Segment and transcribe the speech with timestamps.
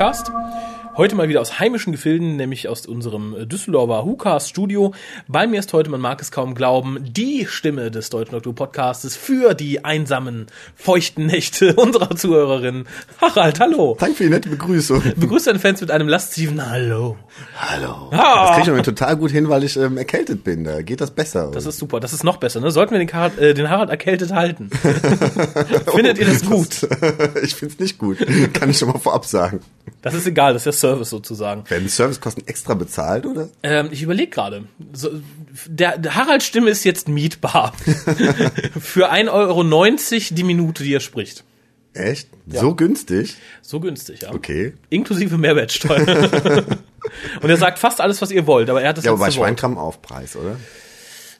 [0.00, 0.39] Podcast.
[0.96, 4.92] Heute mal wieder aus heimischen Gefilden, nämlich aus unserem Düsseldorfer Hukas Studio.
[5.28, 9.14] Bei mir ist heute, man mag es kaum glauben, die Stimme des Deutschen Doktor Podcastes
[9.16, 12.86] für die einsamen, feuchten Nächte unserer Zuhörerin.
[13.20, 13.96] Harald, hallo.
[14.00, 15.00] Danke für die nette Begrüßung.
[15.16, 17.16] Begrüße deine Fans mit einem lasziven Hallo.
[17.56, 18.10] Hallo.
[18.10, 18.48] Ah.
[18.48, 20.64] Das kriege ich mir total gut hin, weil ich ähm, erkältet bin.
[20.64, 21.52] Da geht das besser.
[21.52, 22.60] Das ist super, das ist noch besser.
[22.60, 22.72] Ne?
[22.72, 24.70] Sollten wir den Harald, äh, den Harald erkältet halten?
[25.94, 26.82] Findet ihr das gut?
[27.42, 28.18] ich finde es nicht gut.
[28.52, 29.60] Kann ich schon mal vorab sagen.
[30.02, 31.68] Das ist egal, das ist der Service sozusagen.
[31.68, 33.48] Werden die Servicekosten extra bezahlt, oder?
[33.62, 34.64] Ähm, ich überlege gerade.
[34.92, 35.10] So,
[35.66, 37.72] der, der Haralds Stimme ist jetzt mietbar.
[38.80, 39.64] Für 1,90 Euro
[40.30, 41.44] die Minute, die er spricht.
[41.92, 42.28] Echt?
[42.46, 43.36] So günstig?
[43.62, 44.32] So günstig, ja.
[44.32, 44.74] Okay.
[44.90, 46.64] Inklusive Mehrwertsteuer.
[47.42, 49.30] Und er sagt fast alles, was ihr wollt, aber er hat das Ja, aber bei.
[49.30, 50.56] Schweinkram Aufpreis, oder?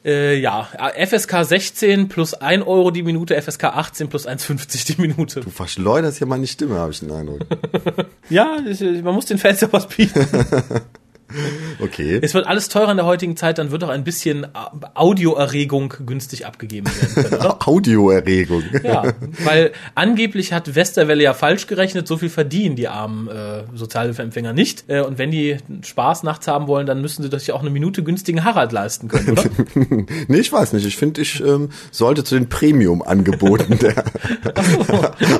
[0.03, 0.67] Äh, ja,
[1.05, 5.41] FSK 16 plus 1 Euro die Minute, FSK 18 plus 1,50 die Minute.
[5.41, 7.41] Du verschleuderst ja meine Stimme, habe ich den Eindruck.
[8.29, 10.25] Ja, ich- man muss den Fans ja was bieten.
[11.79, 12.19] Okay.
[12.21, 14.47] Es wird alles teurer in der heutigen Zeit, dann wird auch ein bisschen
[14.93, 17.51] Audioerregung günstig abgegeben werden können?
[17.59, 18.63] Audioerregung.
[18.83, 24.53] Ja, weil angeblich hat Westerwelle ja falsch gerechnet, so viel verdienen die armen äh, Sozialhilfeempfänger
[24.53, 24.85] nicht.
[24.87, 27.69] Äh, und wenn die Spaß nachts haben wollen, dann müssen sie sich ja auch eine
[27.69, 29.43] Minute günstigen Harald leisten können, oder?
[30.27, 30.85] nee, ich weiß nicht.
[30.85, 34.03] Ich finde, ich ähm, sollte zu den Premium-Angeboten der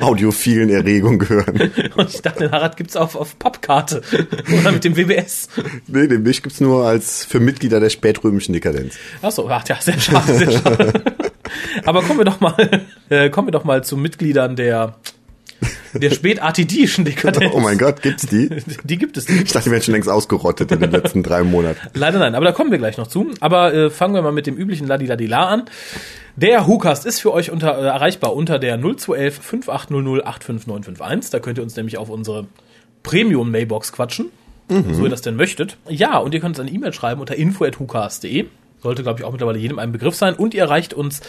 [0.02, 1.72] audiophilen Erregung gehören.
[1.96, 4.02] Und ich dachte, den Harald gibt's auf, auf Pappkarte
[4.60, 5.50] oder mit dem WBS.
[5.88, 8.96] Nee, den mich gibt's nur als für Mitglieder der spätrömischen Dekadenz.
[9.22, 10.94] Achso, ach, ja, sehr schade, sehr schade.
[11.86, 12.56] Aber kommen wir doch mal,
[13.10, 14.96] äh, kommen wir doch mal zu Mitgliedern der
[15.94, 17.54] der spätartidischen Dekadenz.
[17.54, 18.50] Oh mein Gott, gibt's die?
[18.84, 19.44] Die gibt es nicht.
[19.44, 21.80] Ich dachte, die wären schon längst ausgerottet in den letzten drei Monaten.
[21.94, 23.32] Leider nein, aber da kommen wir gleich noch zu.
[23.40, 25.64] Aber äh, fangen wir mal mit dem üblichen Ladiladila an.
[26.36, 31.32] Der WhoCast ist für euch unter, äh, erreichbar unter der 0211 5800 85951.
[31.32, 32.48] Da könnt ihr uns nämlich auf unsere
[33.04, 34.32] Premium-Mailbox quatschen,
[34.70, 35.78] so ihr das denn möchtet.
[35.90, 38.46] Ja, und ihr könnt uns eine E-Mail schreiben unter info.hucast.de.
[38.82, 40.34] Sollte, glaube ich, auch mittlerweile jedem ein Begriff sein.
[40.34, 41.22] Und ihr erreicht uns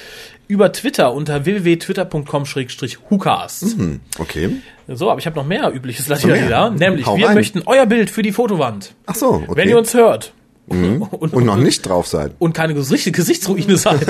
[0.49, 3.77] über Twitter unter www.twitter.com-hucast.
[4.19, 4.51] Okay.
[4.89, 6.17] So, aber ich habe noch mehr übliches mehr?
[6.19, 6.71] Ladiladila.
[6.71, 7.35] Nämlich, Hau wir rein.
[7.35, 8.95] möchten euer Bild für die Fotowand.
[9.07, 9.53] Ach so, okay.
[9.55, 10.33] Wenn ihr uns hört.
[10.67, 12.33] Und noch nicht drauf seid.
[12.39, 14.07] und keine richtige Gesichtsruine seid,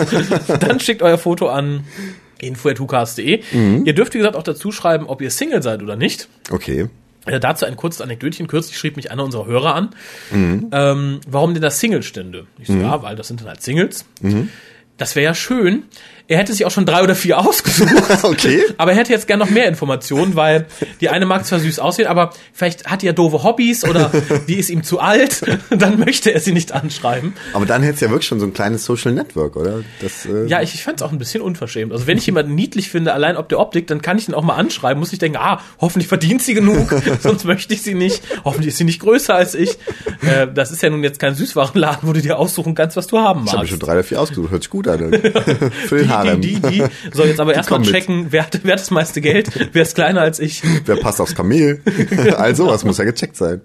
[0.62, 1.84] dann schickt euer Foto an
[2.38, 3.42] info.hucast.de.
[3.84, 6.28] Ihr dürft, wie gesagt, auch dazu schreiben, ob ihr Single seid oder nicht.
[6.50, 6.88] Okay.
[7.26, 8.46] Äh, dazu ein kurzes Anekdötchen.
[8.48, 9.90] Kürzlich schrieb mich einer unserer Hörer an,
[10.72, 12.46] ähm, warum denn das Single stände.
[12.58, 14.04] Ich so, ja, weil das sind dann halt Singles.
[14.96, 15.84] Das wäre ja schön.
[16.28, 17.92] Er hätte sich auch schon drei oder vier ausgesucht.
[18.22, 18.62] Okay.
[18.78, 20.66] Aber er hätte jetzt gern noch mehr Informationen, weil
[21.00, 24.10] die eine mag zwar süß aussehen, aber vielleicht hat die ja doofe Hobbys oder
[24.48, 25.42] die ist ihm zu alt.
[25.70, 27.34] Dann möchte er sie nicht anschreiben.
[27.52, 29.82] Aber dann hättest du ja wirklich schon so ein kleines Social Network, oder?
[30.00, 31.92] Das, äh, Ja, ich, ich fand es auch ein bisschen unverschämt.
[31.92, 34.42] Also wenn ich jemanden niedlich finde, allein ob der Optik, dann kann ich ihn auch
[34.42, 34.98] mal anschreiben.
[35.00, 38.22] Muss ich denken, ah, hoffentlich verdient sie genug, sonst möchte ich sie nicht.
[38.44, 39.70] Hoffentlich ist sie nicht größer als ich.
[40.22, 43.18] Äh, das ist ja nun jetzt kein Süßwarenladen, wo du dir aussuchen kannst, was du
[43.18, 43.70] haben ich habe magst.
[43.70, 44.50] schon drei oder vier ausgesucht.
[44.50, 45.12] Hört sich gut an.
[45.86, 46.40] Für den Harem.
[46.40, 46.84] die, die, die.
[47.12, 50.20] So, jetzt aber erstmal checken, wer hat, wer hat das meiste Geld, wer ist kleiner
[50.20, 50.62] als ich.
[50.84, 51.80] Wer passt aufs Kamel?
[52.36, 53.60] also, was muss ja gecheckt sein.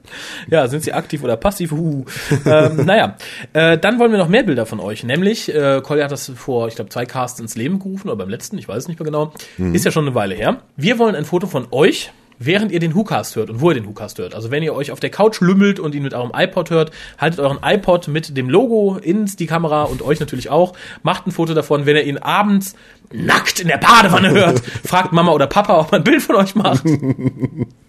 [0.49, 1.71] Ja, sind sie aktiv oder passiv?
[1.71, 2.05] Uh.
[2.45, 3.17] ähm, naja,
[3.53, 5.03] äh, dann wollen wir noch mehr Bilder von euch.
[5.03, 8.29] Nämlich, äh, Colli hat das vor, ich glaube, zwei Casts ins Leben gerufen, oder beim
[8.29, 9.33] letzten, ich weiß es nicht mehr genau.
[9.57, 10.61] Ist ja schon eine Weile her.
[10.75, 13.87] Wir wollen ein Foto von euch, während ihr den WhoCast hört und wo ihr den
[13.87, 14.35] WhoCast hört.
[14.35, 17.39] Also wenn ihr euch auf der Couch lümmelt und ihn mit eurem iPod hört, haltet
[17.39, 20.73] euren iPod mit dem Logo ins die Kamera und euch natürlich auch.
[21.03, 22.75] Macht ein Foto davon, wenn ihr ihn abends
[23.11, 24.59] nackt in der Badewanne hört.
[24.83, 26.83] Fragt Mama oder Papa, ob man ein Bild von euch macht.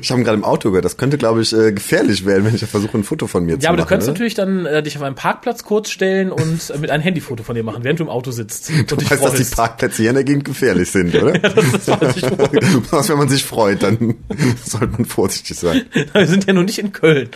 [0.00, 2.64] Ich habe gerade im Auto gehört, das könnte, glaube ich, äh, gefährlich werden, wenn ich
[2.64, 3.86] versuche, ein Foto von mir zu Ja, aber machen.
[3.86, 4.12] du könntest oder?
[4.14, 7.54] natürlich dann äh, dich auf einen Parkplatz kurz stellen und äh, mit einem Handyfoto von
[7.54, 9.44] dir machen, während du im Auto sitzt und Du dich weißt, dass die.
[9.54, 11.32] Parkplätze hier in der Gegend gefährlich sind, oder?
[11.38, 12.82] das weiß ich wohl.
[12.90, 14.14] Was, wenn man sich freut, dann
[14.64, 15.82] sollte man vorsichtig sein.
[16.12, 17.28] Wir sind ja nun nicht in Köln.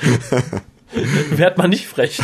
[1.31, 2.21] Werd mal nicht frech.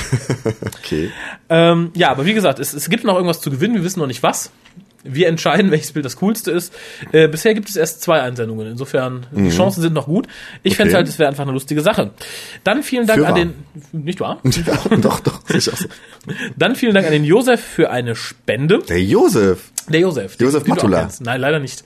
[0.78, 1.10] Okay.
[1.48, 4.06] Ähm, ja, aber wie gesagt, es, es gibt noch irgendwas zu gewinnen, wir wissen noch
[4.06, 4.50] nicht was.
[5.02, 6.72] Wir entscheiden, welches Bild das coolste ist.
[7.12, 8.66] Äh, bisher gibt es erst zwei Einsendungen.
[8.66, 10.26] Insofern, die Chancen sind noch gut.
[10.62, 10.94] Ich fände Mhm.
[10.94, 10.96] Okay.
[10.96, 12.10] halt, es wäre einfach eine lustige Sache.
[12.64, 13.38] Dann vielen Dank Für an wahr.
[13.40, 13.54] den,
[13.92, 14.40] nicht wahr?
[14.44, 15.72] Ja, doch, doch, sicher.
[16.56, 18.80] Dann vielen Dank an den Josef für eine Spende.
[18.88, 19.70] Der Josef.
[19.88, 20.36] Der Josef.
[20.40, 21.08] Josef Matula.
[21.20, 21.84] Nein, leider nicht.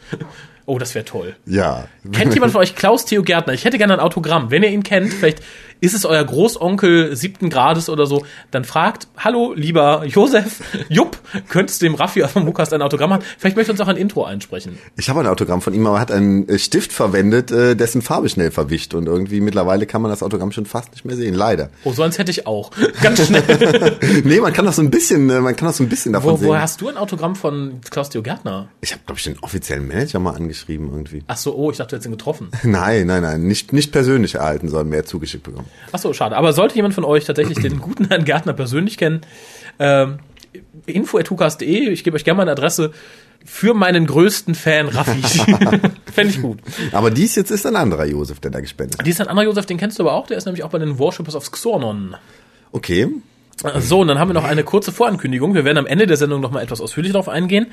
[0.67, 1.37] Oh, das wäre toll.
[1.45, 1.89] Ja.
[2.13, 3.53] Kennt jemand von euch Klaus Theo Gärtner?
[3.53, 4.51] Ich hätte gerne ein Autogramm.
[4.51, 5.41] Wenn ihr ihn kennt, vielleicht
[5.85, 11.83] ist es euer Großonkel siebten Grades oder so, dann fragt, hallo, lieber Josef, Jupp, könntest
[11.83, 13.25] du dem Raffi vom Lukas ein Autogramm machen?
[13.39, 14.79] Vielleicht möchte uns auch ein Intro einsprechen.
[14.97, 18.03] Ich habe ein Autogramm von ihm, aber er hat einen äh, Stift verwendet, äh, dessen
[18.03, 18.95] Farbe schnell verwischt.
[18.95, 21.71] Und irgendwie mittlerweile kann man das Autogramm schon fast nicht mehr sehen, leider.
[21.85, 22.71] Oh, so eins hätte ich auch.
[23.03, 23.43] Ganz schnell.
[24.25, 26.33] nee, man kann das so ein bisschen, äh, man kann das so ein bisschen davon
[26.33, 26.49] Wo, sehen.
[26.49, 28.69] woher hast du ein Autogramm von Klaus-Theo Gärtner?
[28.81, 31.23] Ich habe, glaube ich, den offiziellen Manager mal angeschrieben irgendwie.
[31.27, 32.49] Ach so, oh, ich dachte, du hättest ihn getroffen.
[32.63, 35.69] Nein, nein, nein, nicht, nicht persönlich erhalten, sondern mehr zugeschickt bekommen.
[35.93, 36.37] Ach so, schade.
[36.37, 39.21] Aber sollte jemand von euch tatsächlich den guten Herrn Gärtner persönlich kennen,
[39.79, 40.19] ähm,
[40.87, 42.93] info.hukas.de, ich gebe euch gerne meine Adresse
[43.45, 45.21] für meinen größten Fan, Raffi.
[46.13, 46.61] Fände ich gut.
[46.93, 49.07] Aber dies jetzt ist ein anderer Josef, der da gespendet hat.
[49.07, 50.79] Dies ist ein anderer Josef, den kennst du aber auch, der ist nämlich auch bei
[50.79, 52.17] den Worshippers of Xornon.
[52.73, 53.09] Okay.
[53.79, 55.55] So, und dann haben wir noch eine kurze Vorankündigung.
[55.55, 57.69] Wir werden am Ende der Sendung noch mal etwas ausführlicher darauf eingehen.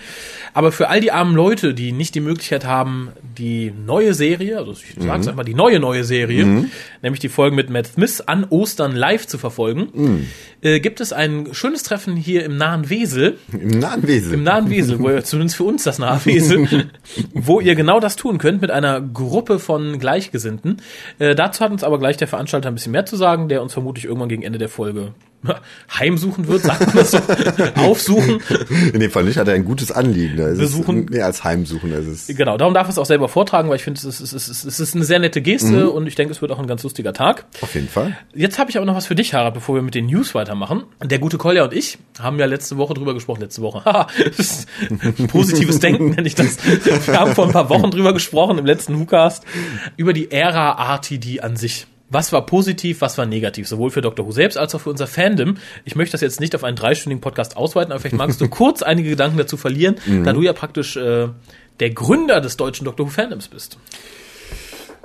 [0.53, 4.71] Aber für all die armen Leute, die nicht die Möglichkeit haben, die neue Serie, also
[4.73, 5.01] ich Mhm.
[5.07, 6.67] sag's einfach, die neue neue Serie,
[7.01, 10.27] nämlich die Folgen mit Matt Smith an Ostern live zu verfolgen, Mhm.
[10.61, 14.33] äh, gibt es ein schönes Treffen hier im nahen Wesel, Im nahen Wesel.
[14.35, 16.89] im nahen Wesel, wo ihr, zumindest für uns das nahe Wesel,
[17.33, 20.77] wo ihr genau das tun könnt mit einer Gruppe von Gleichgesinnten.
[21.19, 23.73] Äh, dazu hat uns aber gleich der Veranstalter ein bisschen mehr zu sagen, der uns
[23.73, 25.13] vermutlich irgendwann gegen Ende der Folge
[25.99, 27.19] heimsuchen wird, sagt man das so,
[27.75, 28.41] aufsuchen.
[28.93, 30.39] In dem Fall nicht, hat er ein gutes Anliegen.
[30.39, 31.03] Es Besuchen.
[31.05, 31.91] Ist, nee, als Heimsuchen.
[31.93, 34.47] Es ist, Genau, darum darf es auch selber vortragen, weil ich finde, es ist, es,
[34.49, 36.83] ist, es ist eine sehr nette Geste und ich denke, es wird auch ein ganz
[36.83, 37.45] lustiger Tag.
[37.61, 38.17] auf jeden Fall.
[38.33, 40.83] Jetzt habe ich aber noch was für dich, Harald, bevor wir mit den News weitermachen.
[41.03, 43.41] Der gute Kolja und ich haben ja letzte Woche drüber gesprochen.
[43.41, 43.81] Letzte Woche.
[45.27, 46.57] Positives Denken nenne ich das.
[47.07, 49.43] Wir haben vor ein paar Wochen drüber gesprochen im letzten WhoCast
[49.97, 51.87] über die Ära RTD an sich.
[52.11, 54.27] Was war positiv, was war negativ, sowohl für Dr.
[54.27, 55.57] Who selbst als auch für unser Fandom.
[55.85, 58.83] Ich möchte das jetzt nicht auf einen dreistündigen Podcast ausweiten, aber vielleicht magst du kurz
[58.83, 61.29] einige Gedanken dazu verlieren, da du ja praktisch äh,
[61.79, 63.07] der Gründer des deutschen Dr.
[63.07, 63.77] Who Fandoms bist.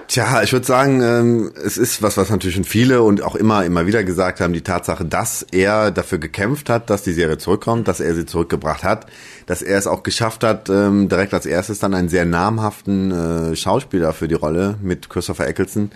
[0.09, 3.65] Tja, ich würde sagen, ähm, es ist was, was natürlich schon viele und auch immer,
[3.65, 7.89] immer wieder gesagt haben, die Tatsache, dass er dafür gekämpft hat, dass die Serie zurückkommt,
[7.89, 9.07] dass er sie zurückgebracht hat,
[9.47, 13.57] dass er es auch geschafft hat, ähm, direkt als erstes dann einen sehr namhaften äh,
[13.57, 15.91] Schauspieler für die Rolle mit Christopher Eccleston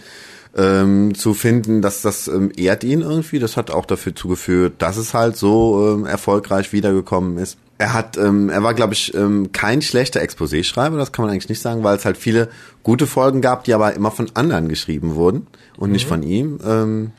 [0.56, 3.38] ähm, zu finden, dass das ähm, ehrt ihn irgendwie.
[3.38, 7.58] Das hat auch dafür zugeführt, dass es halt so ähm, erfolgreich wiedergekommen ist.
[7.79, 11.49] Er hat, ähm, er war, glaube ich, ähm, kein schlechter Exposé-Schreiber, das kann man eigentlich
[11.49, 12.49] nicht sagen, weil es halt viele
[12.82, 15.47] gute Folgen gab, die aber immer von anderen geschrieben wurden
[15.79, 16.58] und nicht von ihm.
[16.62, 17.12] Ähm,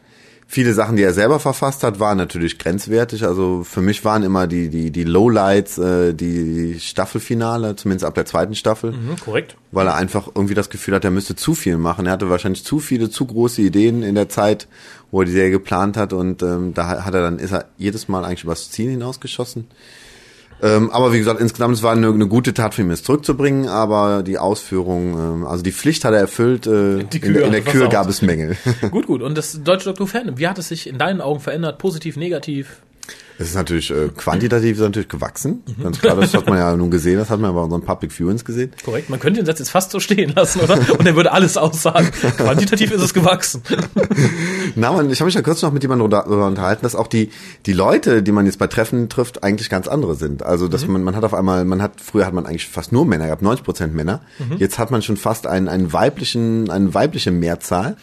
[0.53, 3.23] viele Sachen, die er selber verfasst hat, waren natürlich grenzwertig.
[3.23, 8.25] Also für mich waren immer die die die Lowlights, äh, die Staffelfinale, zumindest ab der
[8.25, 9.55] zweiten Staffel Mhm, korrekt.
[9.71, 12.05] weil er einfach irgendwie das Gefühl hat, er müsste zu viel machen.
[12.05, 14.67] Er hatte wahrscheinlich zu viele, zu große Ideen in der Zeit,
[15.09, 18.07] wo er die Serie geplant hat und ähm, da hat er dann ist er jedes
[18.09, 19.67] Mal eigentlich übers Ziel hinausgeschossen.
[20.63, 23.67] Ähm, aber wie gesagt, insgesamt es war eine, eine gute Tat für ihn, es zurückzubringen,
[23.67, 26.67] aber die Ausführung, ähm, also die Pflicht hat er erfüllt.
[26.67, 28.55] Äh, Die in, Kühe der- in der Kür gab es Mängel.
[28.91, 29.21] Gut, gut.
[29.21, 30.01] Und das deutsche Dr.
[30.05, 31.77] Who Fandom, wie hat es sich in deinen Augen verändert?
[31.79, 32.81] Positiv, negativ?
[33.41, 35.83] Es ist natürlich äh, quantitativ ist natürlich gewachsen, Mhm.
[35.83, 36.15] ganz klar.
[36.15, 38.71] Das hat man ja nun gesehen, das hat man bei unseren Public Viewings gesehen.
[38.85, 39.09] Korrekt.
[39.09, 40.77] Man könnte den Satz jetzt fast so stehen lassen, oder?
[40.97, 42.09] Und er würde alles aussagen.
[42.37, 43.61] Quantitativ ist es gewachsen.
[44.75, 47.29] Na, man, ich habe mich ja kurz noch mit jemandem darüber unterhalten, dass auch die
[47.65, 50.43] die Leute, die man jetzt bei Treffen trifft, eigentlich ganz andere sind.
[50.43, 53.05] Also, dass man man hat auf einmal, man hat früher hat man eigentlich fast nur
[53.05, 54.21] Männer gehabt, 90 Prozent Männer.
[54.57, 57.95] Jetzt hat man schon fast einen einen weiblichen eine weibliche Mehrzahl.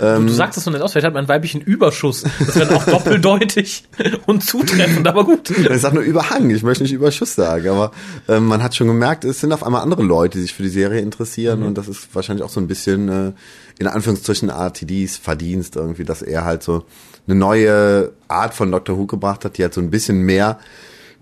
[0.00, 2.22] du sagst es so nett aus, vielleicht hat man einen weiblichen Überschuss.
[2.38, 3.84] Das wäre dann auch doppeldeutig
[4.26, 4.73] und zutreffend,
[5.06, 5.50] aber gut.
[5.74, 7.92] Ich sag nur Überhang, ich möchte nicht Überschuss sagen, aber
[8.28, 10.68] ähm, man hat schon gemerkt, es sind auf einmal andere Leute, die sich für die
[10.68, 13.32] Serie interessieren und das ist wahrscheinlich auch so ein bisschen äh,
[13.78, 16.84] in Anführungszeichen RTDs Verdienst irgendwie, dass er halt so
[17.26, 18.96] eine neue Art von Dr.
[18.96, 20.58] Who gebracht hat, die halt so ein bisschen mehr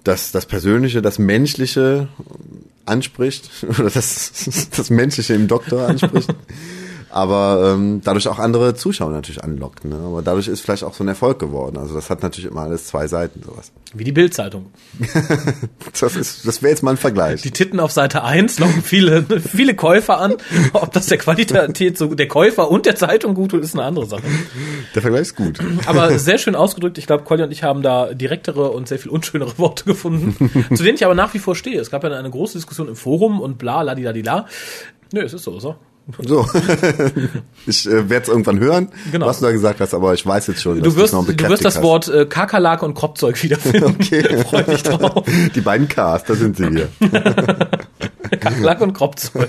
[0.04, 2.08] das, das Persönliche, das Menschliche
[2.84, 6.34] anspricht oder das, das Menschliche im Doktor anspricht.
[7.12, 9.84] aber ähm, dadurch auch andere Zuschauer natürlich anlockt.
[9.84, 9.96] Ne?
[9.96, 11.76] Aber dadurch ist vielleicht auch so ein Erfolg geworden.
[11.76, 13.72] Also das hat natürlich immer alles zwei Seiten sowas.
[13.94, 14.66] Wie die Bildzeitung.
[16.00, 17.42] Das ist, das wäre jetzt mal ein Vergleich.
[17.42, 20.36] Die Titten auf Seite 1 locken viele, viele Käufer an.
[20.72, 24.06] Ob das der Qualität so, der Käufer und der Zeitung gut tut, ist eine andere
[24.06, 24.22] Sache.
[24.94, 25.60] Der Vergleich ist gut.
[25.86, 26.98] Aber sehr schön ausgedrückt.
[26.98, 30.82] Ich glaube, Colli und ich haben da direktere und sehr viel unschönere Worte gefunden, zu
[30.82, 31.80] denen ich aber nach wie vor stehe.
[31.80, 34.46] Es gab ja eine große Diskussion im Forum und bla, ladidadila.
[35.12, 35.76] Nö, es ist so, so.
[36.20, 36.46] So,
[37.66, 39.26] ich äh, werde es irgendwann hören, Genau.
[39.26, 41.64] was du da gesagt hast, aber ich weiß jetzt schon, Du wirst, noch du wirst
[41.64, 41.82] das hast.
[41.82, 43.84] Wort äh, Kakerlake und Kropfzeug wiederfinden.
[44.00, 44.42] Okay.
[44.44, 45.24] Freu dich drauf.
[45.54, 45.94] Die beiden Ks,
[46.26, 46.88] da sind sie hier.
[48.40, 49.48] Kakerlake und Kropfzeug.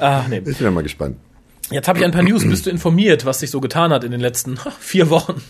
[0.00, 0.38] Ah, nee.
[0.38, 1.16] Ich bin ja mal gespannt.
[1.70, 2.44] Jetzt habe ich ein paar News.
[2.48, 5.40] Bist du informiert, was sich so getan hat in den letzten vier Wochen?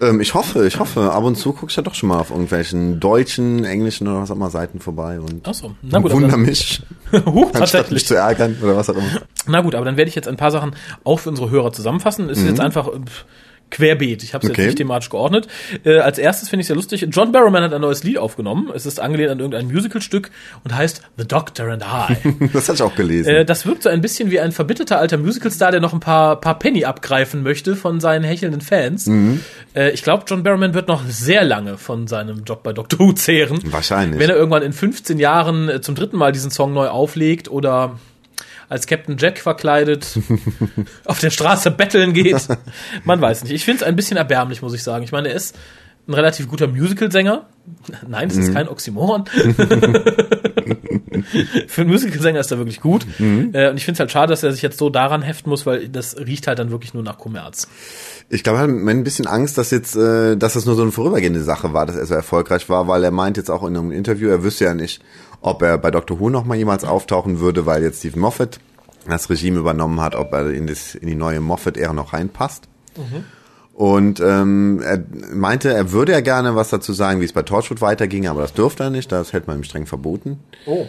[0.00, 1.12] Ähm, ich hoffe, ich hoffe.
[1.12, 4.30] Ab und zu gucke ich ja doch schon mal auf irgendwelchen deutschen, englischen oder was
[4.30, 5.74] auch immer Seiten vorbei und Ach so.
[5.82, 9.22] Na gut, wundere aber, mich, huh, anstatt mich zu ärgern oder was auch immer.
[9.46, 10.74] Na gut, aber dann werde ich jetzt ein paar Sachen
[11.04, 12.26] auch für unsere Hörer zusammenfassen.
[12.26, 12.30] Mhm.
[12.30, 12.88] Ist jetzt einfach,
[13.70, 14.22] querbeet.
[14.22, 14.62] Ich habe es Okay.
[14.62, 15.48] jetzt nicht thematisch geordnet.
[15.84, 17.06] Äh, als erstes finde ich sehr lustig.
[17.10, 18.70] John Barrowman hat ein neues Lied aufgenommen.
[18.74, 20.30] Es ist angelehnt an irgendein Musicalstück
[20.64, 22.16] und heißt The Doctor and I.
[22.52, 23.28] Das hatte ich auch gelesen.
[23.28, 26.40] Äh, das wirkt so ein bisschen wie ein verbitterter alter Musicalstar, der noch ein paar,
[26.40, 29.06] paar Penny abgreifen möchte von seinen hechelnden Fans.
[29.06, 29.40] Mhm.
[29.74, 33.12] Äh, ich glaube, John Barrowman wird noch sehr lange von seinem Job bei Doctor Who
[33.12, 33.58] zehren.
[33.64, 34.20] Wahrscheinlich.
[34.20, 37.98] Wenn er irgendwann in 15 Jahren äh, zum dritten Mal diesen Song neu auflegt oder
[38.68, 40.18] als Captain Jack verkleidet
[41.04, 42.48] auf der Straße betteln geht.
[43.04, 43.52] Man weiß nicht.
[43.52, 45.04] Ich finde es ein bisschen erbärmlich, muss ich sagen.
[45.04, 45.56] Ich meine, er ist
[46.08, 47.46] ein relativ guter Musical-Sänger.
[48.08, 49.24] Nein, das ist kein Oxymoron.
[51.66, 53.06] Für einen Musical-Sänger ist er wirklich gut.
[53.18, 55.66] Äh, und ich finde es halt schade, dass er sich jetzt so daran heften muss,
[55.66, 57.66] weil das riecht halt dann wirklich nur nach Kommerz.
[58.28, 60.92] Ich glaube, er hat ein bisschen Angst, dass jetzt, äh, dass das nur so eine
[60.92, 63.90] vorübergehende Sache war, dass er so erfolgreich war, weil er meint jetzt auch in einem
[63.90, 65.02] Interview, er wüsste ja nicht,
[65.46, 68.58] ob er bei Doctor Who noch mal jemals auftauchen würde, weil jetzt Stephen Moffat
[69.08, 72.68] das Regime übernommen hat, ob er in, das, in die neue Moffat-Ära noch reinpasst.
[73.72, 77.80] Und ähm, er meinte, er würde ja gerne was dazu sagen, wie es bei Torchwood
[77.80, 80.40] weiterging, aber das dürfte er nicht, das hätte man ihm streng verboten.
[80.64, 80.86] Oh.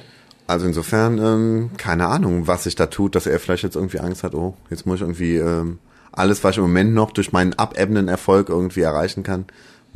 [0.48, 4.24] Also insofern, ähm, keine Ahnung, was sich da tut, dass er vielleicht jetzt irgendwie Angst
[4.24, 5.80] hat, oh, jetzt muss ich irgendwie ähm,
[6.14, 9.46] alles, was ich im Moment noch durch meinen abebbenden Erfolg irgendwie erreichen kann,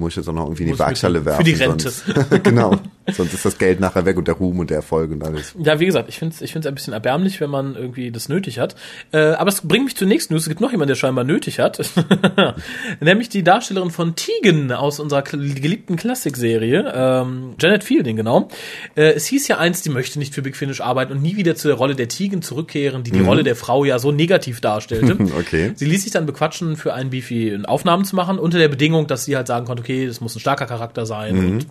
[0.01, 1.46] muss ich jetzt auch noch irgendwie in die Waagschale für werfen.
[1.46, 1.89] die Rente.
[1.89, 2.77] Sonst, genau.
[3.12, 5.55] Sonst ist das Geld nachher weg und der Ruhm und der Erfolg und alles.
[5.58, 8.29] Ja, wie gesagt, ich finde es ich find's ein bisschen erbärmlich, wenn man irgendwie das
[8.29, 8.75] nötig hat.
[9.12, 10.43] Äh, aber es bringt mich zur nächsten News.
[10.43, 11.79] Es gibt noch jemanden, der scheinbar nötig hat.
[13.00, 16.91] Nämlich die Darstellerin von Tegan aus unserer geliebten Klassikserie.
[16.93, 18.50] Ähm, Janet Fielding, genau.
[18.96, 21.55] Äh, es hieß ja einst, die möchte nicht für Big Finish arbeiten und nie wieder
[21.55, 25.17] zu der Rolle der Tegan zurückkehren, die die Rolle der Frau ja so negativ darstellte.
[25.41, 25.72] Okay.
[25.75, 29.25] Sie ließ sich dann bequatschen, für einen Beefy Aufnahmen zu machen, unter der Bedingung, dass
[29.25, 31.67] sie halt sagen konnte, okay, das muss ein starker Charakter sein und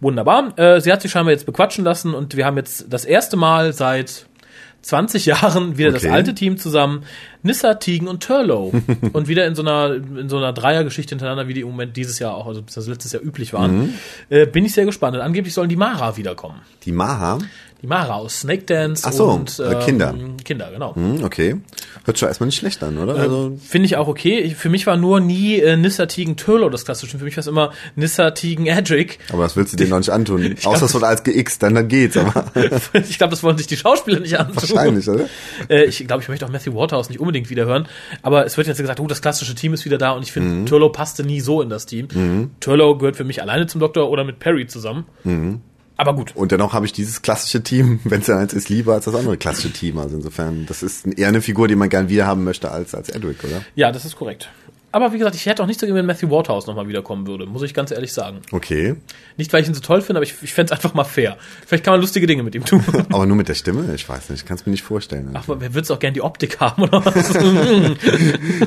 [0.00, 0.56] Wunderbar.
[0.58, 3.72] Äh, sie hat sich scheinbar jetzt bequatschen lassen und wir haben jetzt das erste Mal
[3.72, 4.26] seit
[4.82, 6.12] 20 Jahren wieder das Okay.
[6.12, 7.02] alte Team zusammen.
[7.42, 8.72] Nissa, Tegan und Turlow.
[9.12, 12.20] und wieder in so einer, in so einer Dreiergeschichte hintereinander, wie die im Moment dieses
[12.20, 13.94] Jahr auch, also bis das letztes Jahr üblich waren.
[14.28, 15.16] Äh, bin ich sehr gespannt.
[15.16, 16.60] Und angeblich sollen die Mara wiederkommen.
[16.84, 17.38] Die Maha,
[17.80, 20.12] Die Mara aus Snake Dance Ach so, und äh, Kinder.
[20.44, 20.96] Kinder, genau.
[20.96, 21.56] hm, okay.
[22.04, 23.14] Hört schon erstmal nicht schlecht an, oder?
[23.14, 24.40] Also, Finde ich auch okay.
[24.40, 27.18] Ich, für mich war nur nie äh, Nissa, Tegan, Turlow das klassische.
[27.18, 29.20] Für mich war es immer Nissa, Tegan, Edric.
[29.32, 30.56] aber das willst du dir noch nicht antun.
[30.64, 32.46] Außer es wird als geixt, dann, dann geht's, aber
[32.94, 34.56] ich glaube, das wollen sich die Schauspieler nicht antun.
[34.56, 35.26] wahrscheinlich, oder?
[35.68, 37.86] Äh, ich glaube, ich möchte auch Matthew Waterhouse nicht unbedingt wieder hören.
[38.22, 40.48] Aber es wird jetzt gesagt, oh, das klassische Team ist wieder da und ich finde,
[40.48, 40.66] Mhm.
[40.66, 42.08] Turlow passte nie so in das Team.
[42.60, 45.04] Turlow gehört für mich alleine zum Doktor oder mit Perry zusammen.
[45.24, 45.60] Mhm.
[45.98, 46.32] Aber gut.
[46.36, 49.36] Und dennoch habe ich dieses klassische Team, wenn es eins ist, lieber als das andere
[49.36, 49.98] klassische Team.
[49.98, 53.10] Also insofern, das ist eher eine Figur, die man gern wieder haben möchte als, als
[53.10, 53.62] Edric, oder?
[53.74, 54.48] Ja, das ist korrekt.
[54.90, 57.44] Aber wie gesagt, ich hätte auch nicht so gerne, wenn Matthew Waterhouse nochmal wiederkommen würde,
[57.44, 58.40] muss ich ganz ehrlich sagen.
[58.52, 58.96] Okay.
[59.36, 61.36] Nicht, weil ich ihn so toll finde, aber ich, ich fände es einfach mal fair.
[61.66, 62.82] Vielleicht kann man lustige Dinge mit ihm tun.
[63.10, 63.94] Aber nur mit der Stimme?
[63.94, 65.30] Ich weiß nicht, ich kann es mir nicht vorstellen.
[65.34, 67.34] Ach, wer würde auch gern die Optik haben oder was?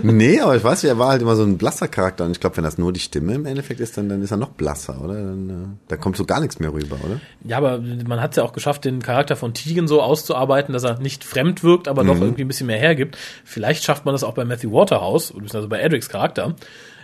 [0.03, 2.39] Nee, aber ich weiß nicht, er war halt immer so ein blasser Charakter und ich
[2.39, 5.01] glaube, wenn das nur die Stimme im Endeffekt ist, dann, dann ist er noch blasser,
[5.01, 5.13] oder?
[5.15, 7.19] Dann, äh, da kommt so gar nichts mehr rüber, oder?
[7.43, 10.83] Ja, aber man hat es ja auch geschafft, den Charakter von Tegan so auszuarbeiten, dass
[10.83, 13.17] er nicht fremd wirkt, aber doch irgendwie ein bisschen mehr hergibt.
[13.43, 16.20] Vielleicht schafft man das auch bei Matthew Waterhouse, also bei Edrics Charakter.
[16.21, 16.53] Doctor.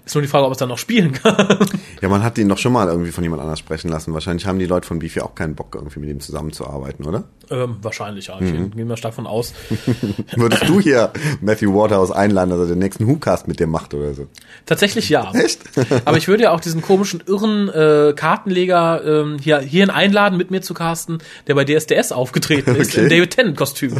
[0.08, 1.60] Ist nur die Frage, ob es dann noch spielen kann.
[2.00, 4.14] Ja, man hat ihn doch schon mal irgendwie von jemand anders sprechen lassen.
[4.14, 7.24] Wahrscheinlich haben die Leute von Beefy auch keinen Bock, irgendwie mit ihm zusammenzuarbeiten, oder?
[7.50, 8.40] ähm, wahrscheinlich, ja.
[8.40, 9.54] Ich gehe mal stark von aus.
[10.36, 11.12] Würdest du hier
[11.42, 14.28] Matthew Waterhouse einladen, dass er den nächsten Who-Cast mit dir macht oder so?
[14.68, 15.32] Tatsächlich ja.
[15.34, 15.62] Echt?
[16.06, 20.52] Aber ich würde ja auch diesen komischen, irren äh, Kartenleger ähm, hier, hierhin einladen, mit
[20.52, 23.04] mir zu casten, der bei DSDS aufgetreten ist, Okay.
[23.06, 23.96] im David Tennant-Kostüm.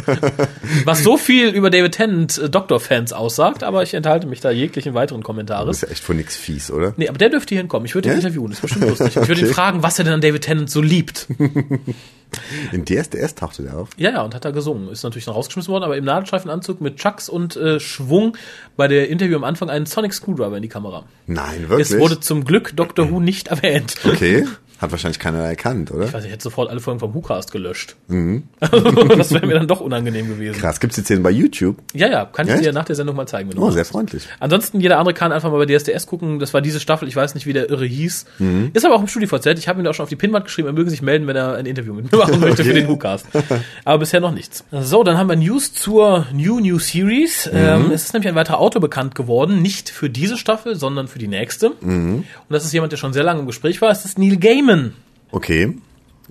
[0.84, 4.94] Was so viel über David Tennant äh, Doktor-Fans aussagt, aber ich enthalte mich da jeglichen
[4.94, 5.82] weiteren Kommentares.
[5.98, 6.94] Echt von nix fies, oder?
[6.96, 7.86] Nee, aber der dürfte hier hinkommen.
[7.86, 8.16] Ich würde ihn Ja?
[8.18, 9.08] interviewen, das ist bestimmt lustig.
[9.08, 9.54] Ich würde ihn Okay.
[9.54, 11.26] fragen, was er denn an David Tennant so liebt.
[12.72, 13.88] In DSDS tauchte der auf.
[13.96, 14.88] Ja, ja, und hat da gesungen.
[14.90, 18.36] Ist natürlich dann rausgeschmissen worden, aber im Nadelstreifenanzug mit Chucks und äh, Schwung
[18.76, 21.04] bei der Interview am Anfang einen Sonic Screwdriver in die Kamera.
[21.26, 21.90] Nein, wirklich?
[21.90, 23.94] Es wurde zum Glück Doctor Who nicht erwähnt.
[24.04, 24.46] okay.
[24.80, 26.04] Hat wahrscheinlich keiner erkannt, oder?
[26.04, 27.96] Ich weiß, ich hätte sofort alle Folgen vom WhoCast gelöscht.
[28.60, 28.80] Also,
[29.16, 30.56] das wäre mir dann doch unangenehm gewesen.
[30.56, 30.60] Mhm.
[30.60, 31.76] Krass, gibt's die Szenen bei YouTube?
[31.94, 32.64] Ja, ja, kann ich Echt?
[32.64, 33.50] dir nach der Sendung mal zeigen.
[33.50, 34.28] Wenn Oh, sehr freundlich.
[34.38, 36.38] Ansonsten, jeder andere kann einfach mal bei DSDS gucken.
[36.38, 38.26] Das war diese Staffel, ich weiß nicht, wie der Irre hieß.
[38.38, 38.70] Mhm.
[38.72, 39.46] Ist aber auch im StudiVZ.
[39.58, 41.54] Ich habe ihm auch schon auf die Pinwand geschrieben, er möge sich melden, wenn er
[41.56, 42.80] ein Interview mit mir machen möchte für Okay.
[42.80, 43.26] den WhoCast.
[43.84, 44.64] Aber bisher noch nichts.
[44.70, 47.50] So, dann haben wir News zur New New Series.
[47.52, 47.58] Mhm.
[47.58, 49.60] Ähm, es ist nämlich ein weiterer Autor bekannt geworden.
[49.60, 51.72] Nicht für diese Staffel, sondern für die nächste.
[51.80, 52.14] Mhm.
[52.18, 53.90] Und das ist jemand, der schon sehr lange im Gespräch war.
[53.90, 54.67] Es ist Neil Gaiman.
[55.30, 55.76] Okay.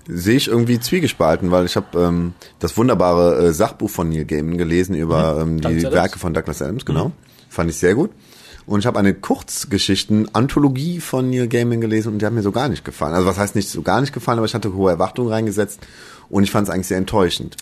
[0.07, 4.57] Sehe ich irgendwie zwiegespalten, weil ich habe ähm, das wunderbare äh, Sachbuch von Neil Gaiman
[4.57, 5.95] gelesen über ähm, die Douglas Adams.
[5.95, 7.11] Werke von Douglas Adams, genau.
[7.49, 8.11] Fand ich sehr gut.
[8.65, 12.69] Und ich habe eine Kurzgeschichten-Anthologie von Neil Gaiman gelesen und die hat mir so gar
[12.69, 13.13] nicht gefallen.
[13.15, 15.79] Also was heißt nicht so gar nicht gefallen, aber ich hatte hohe Erwartungen reingesetzt
[16.29, 17.57] und ich fand es eigentlich sehr enttäuschend.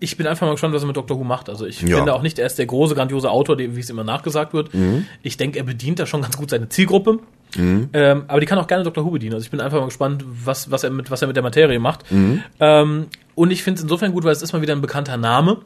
[0.00, 1.18] ich bin einfach mal gespannt, was er mit Dr.
[1.18, 1.48] Who macht.
[1.48, 1.96] Also ich Ja.
[1.96, 4.70] finde auch nicht, er ist der große, grandiose Autor, wie es immer nachgesagt wird.
[5.22, 7.18] Ich denke, er bedient da schon ganz gut seine Zielgruppe.
[7.92, 9.04] Ähm, aber die kann auch gerne Dr.
[9.04, 9.34] Who bedienen.
[9.34, 11.78] Also ich bin einfach mal gespannt, was, was, er, mit, was er mit der Materie
[11.78, 12.04] macht.
[12.60, 15.58] Ähm, und ich finde es insofern gut, weil es ist mal wieder ein bekannter Name,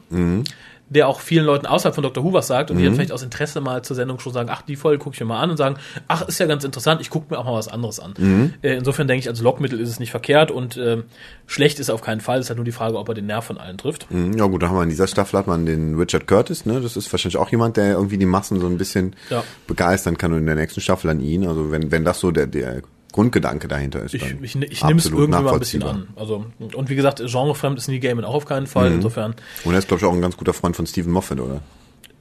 [0.89, 2.23] der auch vielen Leuten außerhalb von Dr.
[2.23, 4.61] Who was sagt und die dann vielleicht aus Interesse mal zur Sendung schon sagen, ach,
[4.61, 7.09] die Folge gucke ich mir mal an und sagen, ach, ist ja ganz interessant, ich
[7.09, 8.53] gucke mir auch mal was anderes an.
[8.61, 11.05] Äh, insofern denke ich, als Lockmittel ist es nicht verkehrt und ähm,
[11.47, 12.37] schlecht ist auf keinen Fall.
[12.39, 14.11] Es ist halt nur die Frage, ob er den Nerv von allen trifft.
[14.11, 16.79] Mhm, Ja gut, da haben wir in dieser Staffel hat man den Richard Curtis, ne?
[16.81, 19.43] Das ist wahrscheinlich auch jemand, der irgendwie die Massen so ein bisschen Ja.
[19.67, 21.47] begeistern kann und in der nächsten Staffel an ihn.
[21.47, 22.81] Also wenn, wenn das so der, der
[23.13, 24.13] Grundgedanke dahinter ist.
[24.13, 26.07] Ich, ich, ich nehme es irgendwie mal ein bisschen an.
[26.17, 28.91] Also, und wie gesagt, genrefremd ist Neil Gaiman auch auf keinen Fall.
[28.91, 31.61] Insofern, Und er ist, glaube ich, auch ein ganz guter Freund von Stephen Moffat, oder?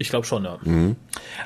[0.03, 0.59] ich glaube schon, ja.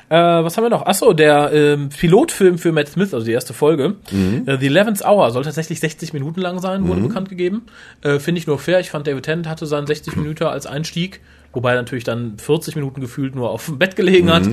[0.09, 0.85] Äh, was haben wir noch?
[0.85, 3.95] Achso, der ähm, Pilotfilm für Matt Smith, also die erste Folge.
[4.11, 7.67] Äh, The Eleventh Hour soll tatsächlich 60 Minuten lang sein, wurde bekannt gegeben.
[8.01, 8.79] Äh, Finde ich nur fair.
[8.79, 11.21] Ich fand, David Tennant hatte seinen 60 Minuten als Einstieg.
[11.57, 14.43] Wobei er natürlich dann 40 Minuten gefühlt nur auf dem Bett gelegen hat.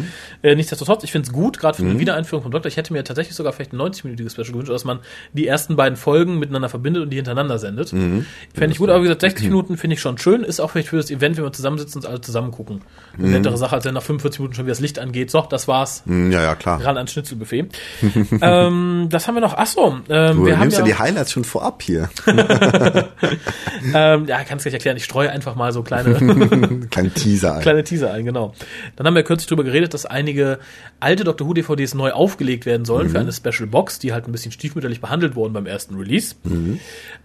[0.41, 2.69] Äh, nichtsdestotrotz, ich finde es gut, gerade für eine Wiedereinführung vom Doktor.
[2.69, 5.01] Ich hätte mir tatsächlich sogar vielleicht ein 90-minütiges Special gewünscht, dass man
[5.35, 7.91] die ersten beiden Folgen miteinander verbindet und die hintereinander sendet.
[7.91, 8.25] Fände
[8.71, 10.45] ich gut, aber wie gesagt, 60 Minuten finde ich schon schön.
[10.45, 12.81] Ist auch vielleicht für das Event, wenn wir zusammensitzen und alle zusammen gucken.
[13.19, 15.31] Eine nettere Sache, als wenn nach 45 Minuten schon wieder das Licht angeht.
[15.31, 16.05] So, das war's.
[16.07, 16.83] Hm, Ja, ja, klar.
[16.83, 17.67] Ran ans Schnitzelbuffet.
[18.41, 19.53] ähm, das haben wir noch.
[19.59, 22.09] Achso, ähm, Du wir haben nimmst ja ja, die Highlights schon vorab hier.
[23.95, 24.97] ähm, ja, kann es gleich erklären.
[24.97, 26.15] Ich streue einfach mal so kleine
[26.95, 27.61] Kleinen Teaser ein.
[27.63, 28.55] kleine Teaser ein, genau.
[28.97, 30.59] Dann haben wir kürzlich darüber geredet, dass einige
[31.01, 34.33] alte Doctor Who DVDs neu aufgelegt werden sollen für eine Special Box, die halt ein
[34.33, 36.35] bisschen stiefmütterlich behandelt wurden beim ersten Release.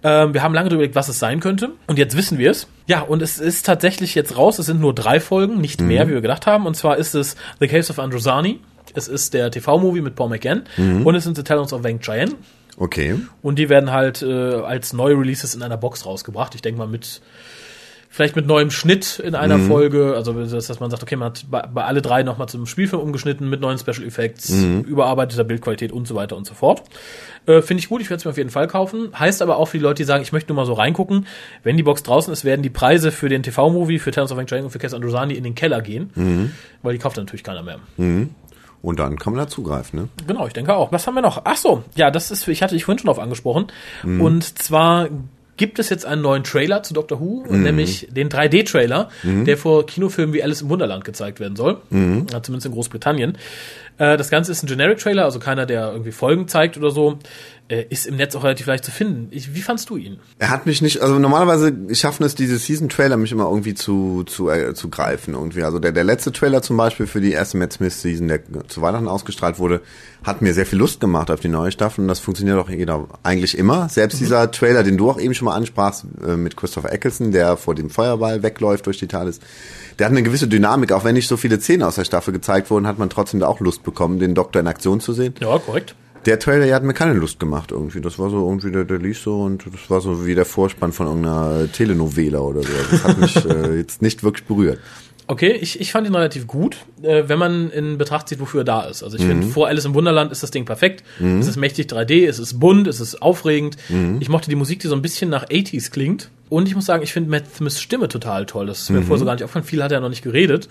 [0.03, 1.71] Ähm, wir haben lange darüber überlegt, was es sein könnte.
[1.87, 2.67] Und jetzt wissen wir es.
[2.87, 4.59] Ja, und es ist tatsächlich jetzt raus.
[4.59, 6.65] Es sind nur drei Folgen, nicht mehr, wie wir gedacht haben.
[6.65, 8.59] Und zwar ist es The Case of Androsani.
[8.95, 10.63] Es ist der TV-Movie mit Paul McGann.
[10.77, 12.33] Und es sind The Talents of Wang Chien.
[12.77, 13.15] Okay.
[13.41, 16.55] Und die werden halt äh, als neue Releases in einer Box rausgebracht.
[16.55, 17.21] Ich denke mal mit
[18.11, 21.61] vielleicht mit neuem Schnitt in einer Folge, also dass, man sagt, okay, man hat bei,
[21.61, 26.15] bei alle drei nochmal zum Spielfilm umgeschnitten mit neuen Special Effects, überarbeiteter Bildqualität und so
[26.15, 26.83] weiter und so fort.
[27.45, 29.09] Äh, Finde ich gut, ich werde es mir auf jeden Fall kaufen.
[29.17, 31.27] Heißt aber auch für die Leute, die sagen, ich möchte nur mal so reingucken,
[31.63, 34.63] wenn die Box draußen ist, werden die Preise für den TV-Movie, für Terrence of Wang
[34.63, 36.09] und für Cass Androsani in den Keller gehen,
[36.81, 37.79] weil die kauft dann natürlich keiner mehr.
[38.81, 40.09] Und dann kann man da zugreifen, ne?
[40.25, 40.91] Genau, ich denke auch.
[40.91, 41.41] Was haben wir noch?
[41.43, 43.67] Ach so, ja, das ist, ich hatte dich vorhin schon drauf angesprochen.
[44.21, 45.09] Und zwar
[45.59, 49.09] gibt es jetzt einen neuen Trailer zu Doctor Who, nämlich den 3D-Trailer,
[49.45, 51.77] der vor Kinofilmen wie Alice im Wunderland gezeigt werden soll.
[52.31, 53.37] Ja, zumindest in Großbritannien.
[53.99, 57.19] Äh, das Ganze ist ein Generic-Trailer, also keiner, der irgendwie Folgen zeigt oder so.
[57.69, 59.27] Äh, ist im Netz auch relativ leicht zu finden.
[59.29, 60.17] Ich, wie fandst du ihn?
[60.39, 64.49] Er hat mich nicht, also normalerweise schaffen es diese Season-Trailer mich immer irgendwie zu, zu,
[64.49, 65.61] äh, zu greifen irgendwie.
[65.61, 69.07] Also der, der letzte Trailer zum Beispiel für die erste Matt Smith-Season, der zu Weihnachten
[69.07, 69.81] ausgestrahlt wurde,
[70.23, 73.07] hat mir sehr viel Lust gemacht auf die neue Staffel und das funktioniert auch jeder
[73.21, 73.87] eigentlich immer.
[73.87, 77.55] Selbst dieser Trailer, den du auch eben schon mal ansprachst, äh, mit Christopher Eccleston, der
[77.55, 79.41] vor dem Feuerball wegläuft durch die TARDIS,
[79.99, 80.91] der hat eine gewisse Dynamik.
[80.91, 83.47] Auch wenn nicht so viele Szenen aus der Staffel gezeigt wurden, hat man trotzdem da
[83.47, 85.35] auch Lust bekommen, den Doktor in Aktion zu sehen.
[85.39, 85.93] Ja, korrekt.
[86.29, 88.01] Der Trailer, der hat mir keine Lust gemacht irgendwie.
[88.01, 90.91] Das war so irgendwie, der, der lief so und das war so wie der Vorspann
[90.91, 92.69] von irgendeiner Telenovela oder so.
[92.91, 94.77] Das hat mich äh, jetzt nicht wirklich berührt.
[95.25, 98.65] Okay, ich, ich fand ihn relativ gut, äh, wenn man in Betracht zieht, wofür er
[98.65, 99.01] da ist.
[99.01, 101.03] Also ich finde, vor Alice im Wunderland ist das Ding perfekt.
[101.39, 103.77] Es ist mächtig 3D, es ist bunt, es ist aufregend.
[104.19, 106.29] Ich mochte die Musik, die so ein bisschen nach 80s klingt.
[106.49, 108.65] Und ich muss sagen, ich finde Matt Smiths Stimme total toll.
[108.65, 109.65] Das ist mir vorher so gar nicht aufgefallen.
[109.65, 110.67] Viel hat er noch nicht geredet.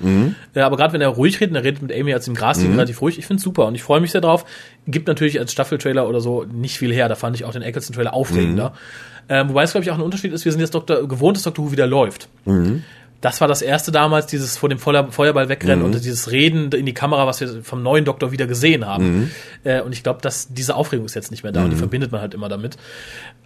[0.54, 2.58] Äh, aber gerade wenn er ruhig redet, und er redet mit Amy als im Gras
[2.58, 3.16] liegt, relativ ruhig.
[3.18, 4.44] Ich finde super und ich freue mich sehr drauf.
[4.88, 7.08] Gibt natürlich als Staffeltrailer oder so nicht viel her.
[7.08, 8.72] Da fand ich auch den Eccleston-Trailer aufregender.
[9.28, 10.44] Ähm, wobei es, glaube ich, auch ein Unterschied ist.
[10.44, 12.28] Wir sind jetzt Doktor, gewohnt, dass Doctor Who wieder läuft.
[13.20, 16.86] Das war das erste damals, dieses vor dem Feuer- Feuerball wegrennen und dieses Reden in
[16.86, 19.32] die Kamera, was wir vom neuen Doktor wieder gesehen haben.
[19.64, 22.12] Äh, und ich glaube, dass diese Aufregung ist jetzt nicht mehr da und die verbindet
[22.12, 22.76] man halt immer damit.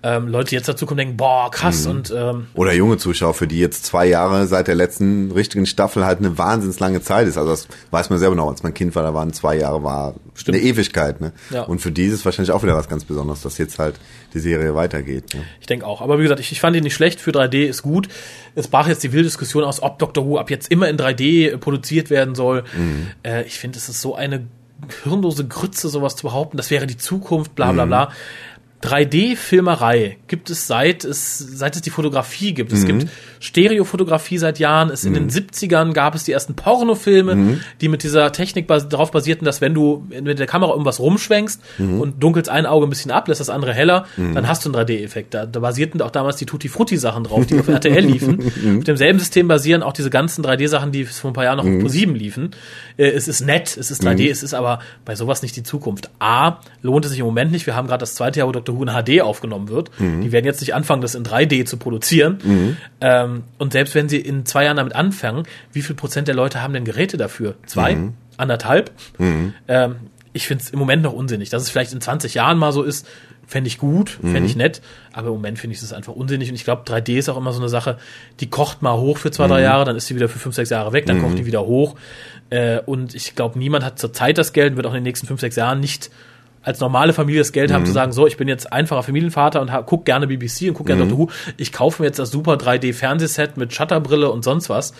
[0.04, 3.46] Ähm, Leute, die jetzt dazu kommen, denken, boah, krass und ähm, Oder junge Zuschauer, für
[3.46, 7.38] die jetzt zwei Jahre seit der letzten richtigen Staffel halt eine wahnsinns lange Zeit ist.
[7.38, 10.14] Also das weiß man selber noch, als man Kind war, da waren zwei Jahre, war
[10.35, 10.58] Stimmt.
[10.58, 11.20] eine Ewigkeit.
[11.20, 11.32] Ne?
[11.50, 11.62] Ja.
[11.62, 13.94] Und für die ist es wahrscheinlich auch wieder was ganz Besonderes, dass jetzt halt
[14.35, 15.35] die Serie weitergeht.
[15.35, 15.45] Ne?
[15.61, 16.01] Ich denke auch.
[16.01, 17.21] Aber wie gesagt, ich, ich fand ihn nicht schlecht.
[17.21, 18.09] Für 3D ist gut.
[18.55, 21.57] Es brach jetzt die wilde Diskussion aus, ob Doctor Who ab jetzt immer in 3D
[21.59, 22.64] produziert werden soll.
[23.23, 24.47] Äh, ich finde, es ist so eine
[25.05, 26.57] hirnlose Grütze, sowas zu behaupten.
[26.57, 28.12] Das wäre die Zukunft, bla bla bla.
[28.83, 32.73] 3D-Filmerei gibt es seit es, seit es die Fotografie gibt.
[32.73, 33.07] Es gibt
[33.38, 34.90] Stereofotografie seit Jahren.
[34.90, 39.11] Es in den 70ern gab es die ersten Pornofilme, die mit dieser Technik bas darauf
[39.11, 43.11] basierten, dass wenn du mit der Kamera irgendwas rumschwenkst und dunkelst ein Auge ein bisschen
[43.11, 45.35] ab, lässt das andere heller, dann hast du einen 3D-Effekt.
[45.35, 48.51] Da, da basierten auch damals die Tutti Frutti Sachen drauf, die auf RTL liefen.
[48.64, 51.71] Mit demselben System basieren auch diese ganzen 3D-Sachen, die vor ein paar Jahren noch auf
[51.71, 52.51] Pro7 liefen.
[52.97, 56.11] Äh, es ist nett, es ist 3D, es ist aber bei sowas nicht die Zukunft.
[56.18, 57.66] A, lohnt es sich im Moment nicht.
[57.66, 58.71] Wir haben gerade das zweite Jahr, wo Dr.
[58.72, 59.90] Doctor Who in HD aufgenommen wird.
[60.22, 62.38] Die werden jetzt nicht anfangen, das in 3D zu produzieren.
[63.00, 66.62] Ähm, und selbst wenn sie in zwei Jahren damit anfangen, wie viel Prozent der Leute
[66.62, 67.54] haben denn Geräte dafür?
[67.66, 67.92] Zwei?
[68.37, 68.90] Anderthalb?
[69.68, 69.96] Ähm,
[70.32, 71.50] ich finde es im Moment noch unsinnig.
[71.50, 73.06] Dass es vielleicht in 20 Jahren mal so ist,
[73.46, 74.80] fände ich gut, fände ich nett,
[75.12, 77.52] aber im Moment finde ich es einfach unsinnig und ich glaube, 3D ist auch immer
[77.52, 77.98] so eine Sache,
[78.40, 80.70] die kocht mal hoch für zwei, drei Jahre, dann ist sie wieder für fünf, sechs
[80.70, 81.96] Jahre weg, dann kocht die wieder hoch
[82.48, 85.40] äh, und ich glaube, niemand hat zurzeit das Geld, wird auch in den nächsten fünf,
[85.40, 86.11] sechs Jahren nicht
[86.62, 89.70] als normale Familie das Geld haben zu sagen, so, ich bin jetzt einfacher Familienvater und
[89.87, 91.31] guck gerne BBC und guck gerne Doctor Who.
[91.57, 94.92] Ich kaufe mir jetzt das super 3D-Fernsehset mit Shutterbrille und sonst was.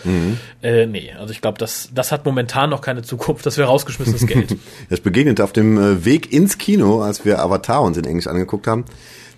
[0.61, 3.45] Äh, nee, also ich glaube, das, das hat momentan noch keine Zukunft.
[3.45, 4.57] Das wäre rausgeschmissenes Geld.
[4.89, 8.67] Ich begegnete auf dem äh, Weg ins Kino, als wir Avatar uns in Englisch angeguckt
[8.67, 8.85] haben,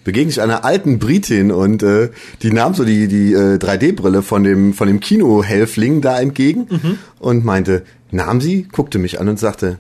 [0.04, 2.10] begegne ich einer alten Britin und äh,
[2.42, 6.68] die nahm so die, die äh, 3D-Brille von dem, von dem Kinohelfling da entgegen
[7.20, 9.78] und meinte, nahm sie, guckte mich an und sagte,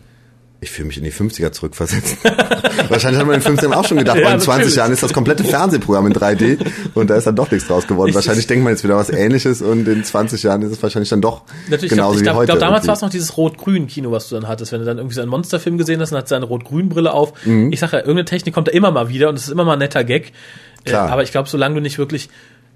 [0.66, 2.18] ich fühle mich in die 50er zurückversetzt.
[2.90, 4.76] Wahrscheinlich hat man in den 50ern auch schon gedacht, Ja, in 20 natürlich.
[4.76, 6.58] Jahren ist das komplette Fernsehprogramm in 3D
[6.94, 8.10] und da ist dann doch nichts draus geworden.
[8.10, 11.10] Ich- wahrscheinlich denkt man jetzt wieder was ähnliches und in 20 Jahren ist es wahrscheinlich
[11.10, 12.48] dann doch Natürlich, genauso ich wie glaube, heute.
[12.48, 12.88] glaub, damals irgendwie.
[12.90, 14.72] war es noch dieses Rot-Grün-Kino, was du dann hattest.
[14.72, 17.34] Wenn du dann irgendwie so einen Monsterfilm gesehen hast und hat seine Rot-Grün-Brille auf.
[17.46, 19.74] Ich sage ja, irgendeine Technik kommt da immer mal wieder und es ist immer mal
[19.74, 20.34] ein netter Gag.
[20.84, 21.10] Äh, Klar.
[21.10, 22.30] aber ich glaube, solange du nicht wirklich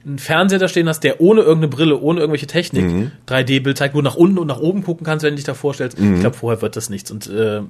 [0.06, 4.00] einen Fernseher da stehen hast, der ohne irgendeine Brille, ohne irgendwelche Technik 3D-Bild zeigt, wo
[4.00, 5.98] du nach unten und nach oben gucken kannst, wenn du dich da vorstellst.
[6.00, 7.12] Ich glaube, vorher wird das nichts.
[7.12, 7.62] Und äh,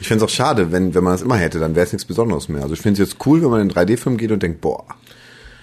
[0.00, 2.04] Ich fände es auch schade, wenn, wenn man das immer hätte, dann wäre es nichts
[2.04, 2.62] Besonderes mehr.
[2.62, 4.84] Also ich finde es jetzt cool, wenn man in einen 3D-Film geht und denkt, boah.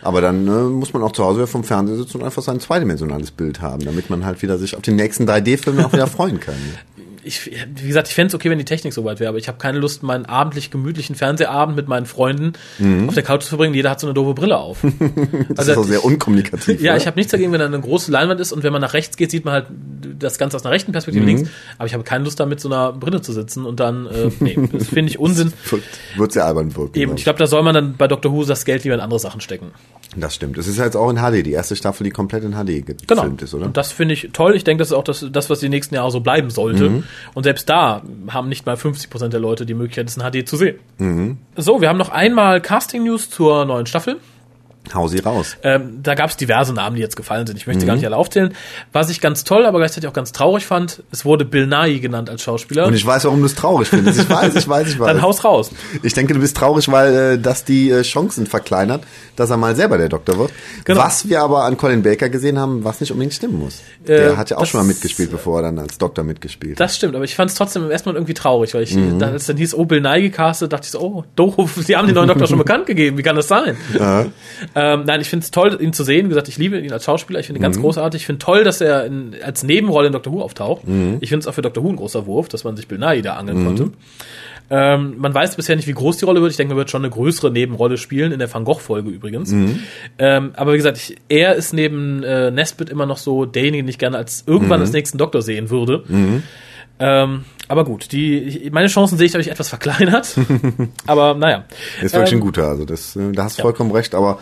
[0.02, 3.32] Aber dann äh, muss man auch zu Hause vom Fernseher sitzen und einfach sein zweidimensionales
[3.32, 6.56] Bild haben, damit man halt wieder sich auf den nächsten 3D-Film auch wieder freuen kann.
[7.28, 9.48] Ich, wie gesagt, ich fände es okay, wenn die Technik so weit wäre, aber ich
[9.48, 12.54] habe keine Lust, meinen abendlich gemütlichen Fernsehabend mit meinen Freunden
[13.08, 13.74] auf der Couch zu verbringen.
[13.74, 14.80] Jeder hat so eine doofe Brille auf.
[15.50, 16.82] Das ist auch sehr unkommunikativ.
[16.82, 17.02] Ja, oder?
[17.02, 19.18] ich habe nichts dagegen, wenn da eine große Leinwand ist und wenn man nach rechts
[19.18, 19.68] geht, sieht man halt
[20.20, 21.50] das Ganze aus einer rechten Perspektive links.
[21.78, 24.30] Aber ich habe keine Lust, da mit so einer Brille zu sitzen und dann, äh,
[24.40, 25.54] nee, das finde ich Unsinn.
[26.16, 26.98] Wird, sehr albern wirken.
[26.98, 28.32] Eben, ich glaube, da soll man dann bei Dr.
[28.32, 29.72] Who das Geld lieber in andere Sachen stecken.
[30.16, 30.58] Das stimmt.
[30.58, 33.26] Es ist jetzt auch in HD, die erste Staffel, die komplett in HD gefilmt Genau.
[33.40, 33.66] ist, oder?
[33.66, 34.56] Und das finde ich toll.
[34.56, 36.90] Ich denke, das ist auch das, das, was die nächsten Jahre so bleiben sollte.
[36.90, 37.04] Mhm.
[37.34, 40.48] Und selbst da haben nicht mal 50 Prozent der Leute die Möglichkeit, es in HD
[40.48, 40.78] zu sehen.
[40.98, 41.38] Mhm.
[41.56, 44.18] So, wir haben noch einmal Casting-News zur neuen Staffel.
[44.94, 45.56] Hau sie raus.
[45.64, 47.58] Ähm, da gab es diverse Namen, die jetzt gefallen sind.
[47.58, 47.88] Ich möchte Mhm.
[47.88, 48.54] gar nicht alle aufzählen.
[48.94, 52.30] Was ich ganz toll, aber gleichzeitig auch ganz traurig fand, es wurde Bill Nye genannt
[52.30, 52.86] als Schauspieler.
[52.86, 54.20] Und ich weiß, warum du es traurig findest.
[54.22, 55.08] Ich weiß, ich weiß, ich weiß.
[55.08, 55.72] Dann haus raus.
[56.04, 59.04] Ich denke, du bist traurig, weil äh, das die äh, Chancen verkleinert,
[59.36, 60.52] dass er mal selber der Doktor wird.
[60.86, 61.00] Genau.
[61.02, 63.82] Was wir aber an Colin Baker gesehen haben, was nicht unbedingt stimmen muss.
[64.08, 66.80] der hat ja auch Äh, schon mal mitgespielt, bevor er dann als Doktor mitgespielt hat.
[66.80, 69.20] Das stimmt, aber ich fand es trotzdem im ersten Mal irgendwie traurig, weil ich, Mhm.
[69.20, 72.08] da, als dann hieß, oh, Bill Nye gecastet, dachte ich so, oh, doof, die haben
[72.08, 73.78] den neuen Doktor schon bekannt gegeben, wie kann das sein?
[74.80, 76.26] Ähm, nein, ich finde es toll, ihn zu sehen.
[76.26, 77.64] Wie gesagt, ich liebe ihn als Schauspieler, ich finde ihn Mhm.
[77.64, 78.22] ganz großartig.
[78.22, 80.82] Ich finde toll, dass er in, als Nebenrolle in Doctor Who auftaucht.
[81.20, 83.22] Ich finde es auch für Doctor Who ein großer Wurf, dass man sich Bill Nye
[83.24, 83.92] da angeln konnte.
[84.70, 86.52] Ähm, man weiß bisher nicht, wie groß die Rolle wird.
[86.52, 89.52] Ich denke, man wird schon eine größere Nebenrolle spielen, in der Van Gogh-Folge übrigens.
[90.20, 93.90] Ähm, aber wie gesagt, ich, er ist neben äh, Nesbitt immer noch so derjenige, den
[93.90, 96.04] ich gerne als irgendwann als nächsten Doktor sehen würde.
[97.00, 100.36] Ähm, aber gut, die, ich, meine Chancen sehe ich, ich, etwas verkleinert.
[101.08, 101.64] aber naja.
[102.02, 104.40] Ist wirklich Ähm, ein guter, also das, äh, da hast du vollkommen recht, aber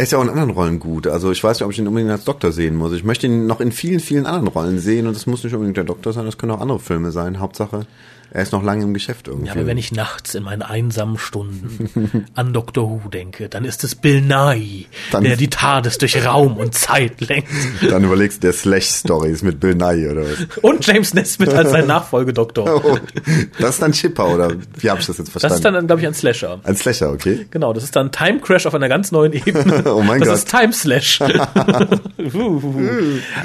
[0.00, 1.06] er ist ja auch in anderen Rollen gut.
[1.06, 2.94] Also ich weiß nicht, ob ich ihn unbedingt als Doktor sehen muss.
[2.94, 5.76] Ich möchte ihn noch in vielen, vielen anderen Rollen sehen und das muss nicht unbedingt
[5.76, 7.38] der Doktor sein, das können auch andere Filme sein.
[7.38, 7.84] Hauptsache,
[8.32, 9.46] er ist noch lange im Geschäft irgendwie.
[9.48, 12.88] Ja, aber wenn ich nachts in meinen einsamen Stunden an Dr.
[12.88, 17.20] Who denke, dann ist es Bill Nye, Dann- der die TARDIS durch Raum und Zeit
[17.20, 17.48] lenkt.
[17.88, 20.58] Dann überlegst du der Slash-Stories mit Bill Nye oder was.
[20.62, 22.60] Und James Nesbitt als sein Nachfolgedoktor.
[22.90, 22.98] Oh,
[23.58, 25.54] das ist dann Chipper, oder wie habe ich das jetzt Das verstanden?
[25.56, 26.60] ist dann, glaube ich, ein Slasher.
[26.64, 27.46] ein Slasher, okay.
[27.50, 29.82] Genau, das ist dann Time Crash auf einer ganz neuen Ebene.
[29.90, 30.38] Oh mein das Gott.
[30.38, 31.20] ist Time Slash.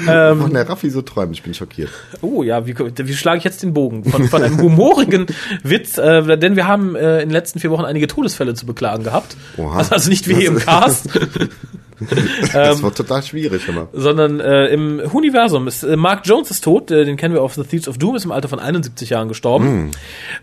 [0.04, 1.90] Warum der Raffi so träumt, ich bin schockiert.
[2.22, 4.04] Oh ja, wie, wie schlage ich jetzt den Bogen?
[4.04, 5.26] Von, von einem humorigen
[5.62, 9.04] Witz, äh, denn wir haben äh, in den letzten vier Wochen einige Todesfälle zu beklagen
[9.04, 9.36] gehabt.
[9.56, 9.84] Oha.
[9.90, 11.08] Also, nicht wie hier im Cast,
[12.52, 13.88] Das wird total schwierig immer.
[13.92, 17.54] sondern äh, im Universum ist äh, Mark Jones ist tot, äh, den kennen wir auf
[17.54, 19.92] The Thieves of Doom, ist im Alter von 71 Jahren gestorben.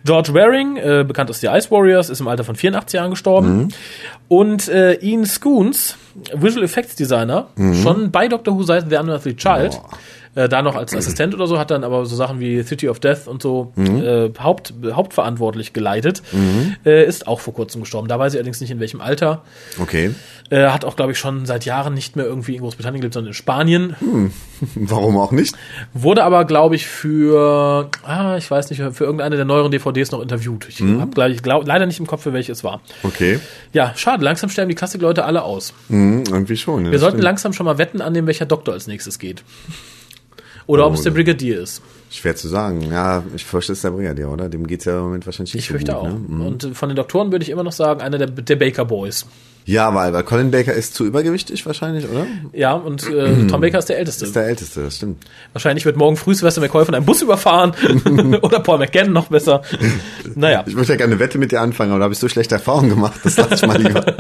[0.04, 3.68] George Waring, äh, bekannt aus The Ice Warriors, ist im Alter von 84 Jahren gestorben.
[4.28, 5.98] Und äh, Ian Scoons,
[6.34, 7.50] Visual Effects Designer,
[7.84, 9.80] schon bei Doctor Who seit The Unearthly Child.
[10.36, 13.00] Äh, da noch als Assistent oder so, hat dann aber so Sachen wie City of
[13.00, 16.24] Death und so äh, Haupt, hauptverantwortlich geleitet.
[16.86, 18.08] Äh, ist auch vor kurzem gestorben.
[18.08, 19.44] Da weiß ich allerdings nicht in welchem Alter.
[19.80, 20.16] Okay.
[20.50, 23.30] Äh, hat auch, glaube ich, schon seit Jahren nicht mehr irgendwie in Großbritannien gelebt, sondern
[23.30, 23.96] in Spanien.
[24.76, 25.56] Warum auch nicht?
[25.94, 30.22] Wurde aber, glaube ich, für, ah, ich weiß nicht, für irgendeine der neueren DVDs noch
[30.22, 30.68] interviewt.
[30.70, 32.82] Ich hab, glaub, ich glaub, leider nicht im Kopf, für welche es war.
[33.04, 33.40] Okay.
[33.72, 35.74] Ja, schade, langsam sterben die Klassikleute alle aus.
[35.90, 36.92] Hm, irgendwie schon.
[36.92, 39.44] Wir sollten langsam schon mal wetten annehmen, welcher Doktor als nächstes geht.
[40.68, 41.12] Oder ob es der.
[41.12, 41.82] Brigadier ist.
[42.10, 42.82] Schwer zu sagen.
[42.92, 44.50] Ja, ich fürchte, es ist der Brigadier, oder?
[44.50, 46.02] Dem geht's ja im Moment wahrscheinlich nicht Ich so fürchte gut.
[46.02, 46.08] auch.
[46.08, 46.20] Ne?
[46.28, 46.42] Mhm.
[46.46, 49.26] Und von den Doktoren würde ich immer noch sagen, einer der, der Baker Boys.
[49.66, 52.26] Ja, weil, weil Colin Baker ist zu übergewichtig wahrscheinlich, oder?
[52.52, 54.26] Ja, und äh, Tom Baker ist der Älteste.
[54.26, 55.24] Ist der Älteste, das stimmt.
[55.54, 57.74] Wahrscheinlich wird morgen früh Sylvester McCoy von einem Bus überfahren.
[58.42, 59.62] Oder Paul McGann noch besser.
[60.36, 60.64] Naja.
[60.68, 62.56] Ich möchte ja gerne eine Wette mit dir anfangen, aber da habe ich so schlechte
[62.56, 64.06] Erfahrungen gemacht, das lasse ich mal lieber.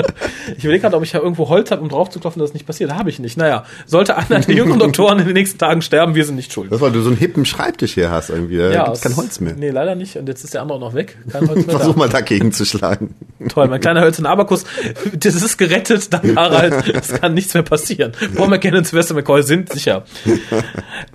[0.55, 2.53] Ich überlege gerade, ob ich ja irgendwo Holz habe, um drauf zu klopfen, dass das
[2.53, 2.93] nicht passiert.
[2.93, 3.37] Habe ich nicht.
[3.37, 6.71] Naja, sollte einer der jüngeren Doktoren in den nächsten Tagen sterben, wir sind nicht schuld.
[6.71, 9.55] Das weil du so einen hippen Schreibtisch hier hast irgendwie, da gibt's kein Holz mehr.
[9.57, 10.17] Nee, leider nicht.
[10.17, 11.17] Und jetzt ist der andere auch noch weg.
[11.31, 11.99] Kein Holz mehr Versuch da.
[11.99, 13.15] mal dagegen zu schlagen.
[13.49, 14.65] Toll, mein kleiner hölzerner Abakus.
[15.13, 16.87] Das ist gerettet, dank Harald.
[16.95, 18.11] Es kann nichts mehr passieren.
[18.35, 20.03] Paul McGann und Sylvester McCoy sind sicher.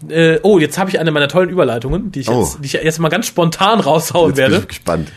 [0.09, 2.40] äh, oh, jetzt habe ich eine meiner tollen Überleitungen, die ich, Oh.
[2.40, 4.57] jetzt, die ich jetzt mal ganz spontan raushauen Jetzt bin werde.
[4.62, 5.12] ich gespannt.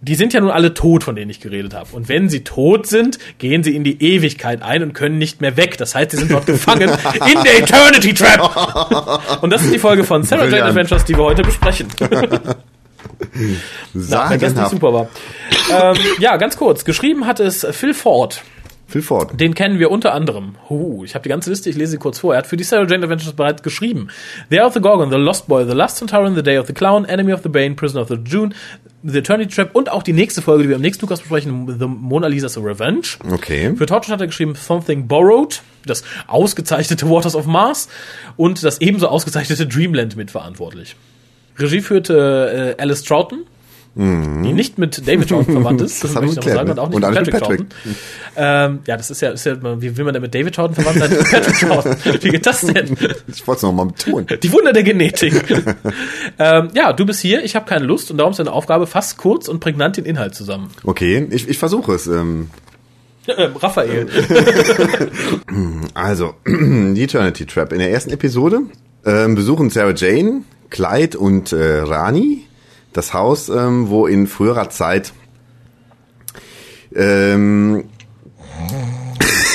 [0.00, 1.88] Die sind ja nun alle tot, von denen ich geredet habe.
[1.92, 5.56] Und wenn sie tot sind, gehen sie in die Ewigkeit ein und können nicht mehr
[5.56, 5.76] weg.
[5.76, 9.42] Das heißt, sie sind dort gefangen in der Eternity Trap.
[9.42, 10.66] Und das ist die Folge von Sarah Jane.
[10.66, 11.88] Adventures, die wir heute besprechen.
[13.94, 15.08] Na, wenn das nicht super war.
[15.70, 16.84] ähm, ja, ganz kurz.
[16.84, 18.42] Geschrieben hat es Phil Ford.
[18.86, 19.38] Phil Ford.
[19.38, 20.54] Den kennen wir unter anderem.
[20.70, 22.32] Huh, ich habe die ganze Liste, ich lese sie kurz vor.
[22.32, 24.08] Er hat für die Sarah Jane Adventures bereits geschrieben.
[24.48, 26.72] The Eye of the Gorgon, The Lost Boy, The Last Centurion, The Day of the
[26.72, 28.54] Clown, Enemy of the Bane, Prisoner of the June,
[29.02, 31.86] The Eternity Trap und auch die nächste Folge, die wir am nächsten Lukas besprechen, The
[31.86, 33.18] Mona Lisa's Revenge.
[33.30, 33.74] Okay.
[33.76, 37.90] Für Torchwood hat er geschrieben Something Borrowed, das ausgezeichnete Waters of Mars
[38.38, 40.96] und das ebenso ausgezeichnete Dreamland mitverantwortlich.
[41.58, 43.44] Regie führte äh, Alice Troughton,
[43.96, 46.04] die nicht mit David Troughton verwandt ist.
[46.04, 46.08] Mhm.
[46.12, 47.66] Das wir möchte ich noch sagen, und auch nicht Und mit Patrick, mit Troughton.
[48.36, 50.98] Ähm, ja, das ist ja, ist ja, wie will man denn mit David Troughton verwandt
[51.00, 51.10] sein?
[51.18, 51.96] Mit Patrick Troughton.
[52.22, 52.96] Wie geht das denn?
[53.26, 54.26] Ich wollte es noch mal betonen.
[54.40, 55.34] Die Wunder der Genetik.
[56.38, 59.18] ähm, ja, du bist hier, ich habe keine Lust und darum ist deine Aufgabe, fast
[59.18, 60.70] kurz und prägnant den Inhalt zusammen.
[60.84, 62.06] Okay, ich, ich versuche es.
[62.06, 62.50] Ähm,
[63.36, 64.06] Ähm, Raphael.
[65.94, 67.72] also, die Eternity Trap.
[67.72, 68.62] In der ersten Episode
[69.08, 72.44] ähm, besuchen Sarah Jane, Clyde und äh, Rani
[72.92, 75.12] das Haus, ähm, wo in früherer Zeit
[76.94, 77.84] ähm,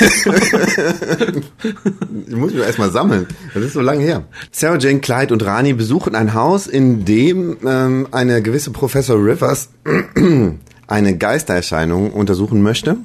[2.26, 3.28] ich muss mich erstmal sammeln.
[3.52, 4.24] Das ist so lange her.
[4.50, 9.68] Sarah Jane, Clyde und Rani besuchen ein Haus, in dem ähm, eine gewisse Professor Rivers
[10.86, 12.96] eine Geistererscheinung untersuchen möchte.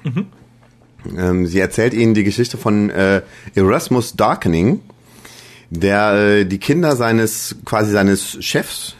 [1.15, 3.21] Ähm, sie erzählt ihnen die Geschichte von äh,
[3.55, 4.81] Erasmus Darkening,
[5.69, 8.95] der äh, die Kinder seines, quasi seines Chefs,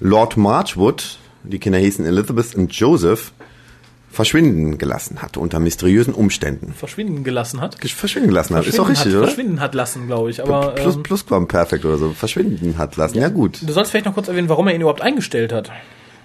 [0.00, 3.32] Lord Marchwood, die Kinder hießen Elizabeth und Joseph,
[4.10, 6.72] verschwinden gelassen hat unter mysteriösen Umständen.
[6.72, 7.76] verschwinden gelassen hat.
[7.88, 9.26] Verschwinden gelassen hat, ist doch Verschwinden richtig, hat, oder?
[9.26, 10.42] Verschwinden hat lassen, glaube ich.
[10.42, 12.12] Aber Plus, ähm, Plusquamperfekt oder so.
[12.12, 13.18] Verschwinden hat lassen.
[13.18, 13.60] Ja, gut.
[13.62, 15.70] du sollst vielleicht noch kurz erwähnen, warum er ihn überhaupt eingestellt hat.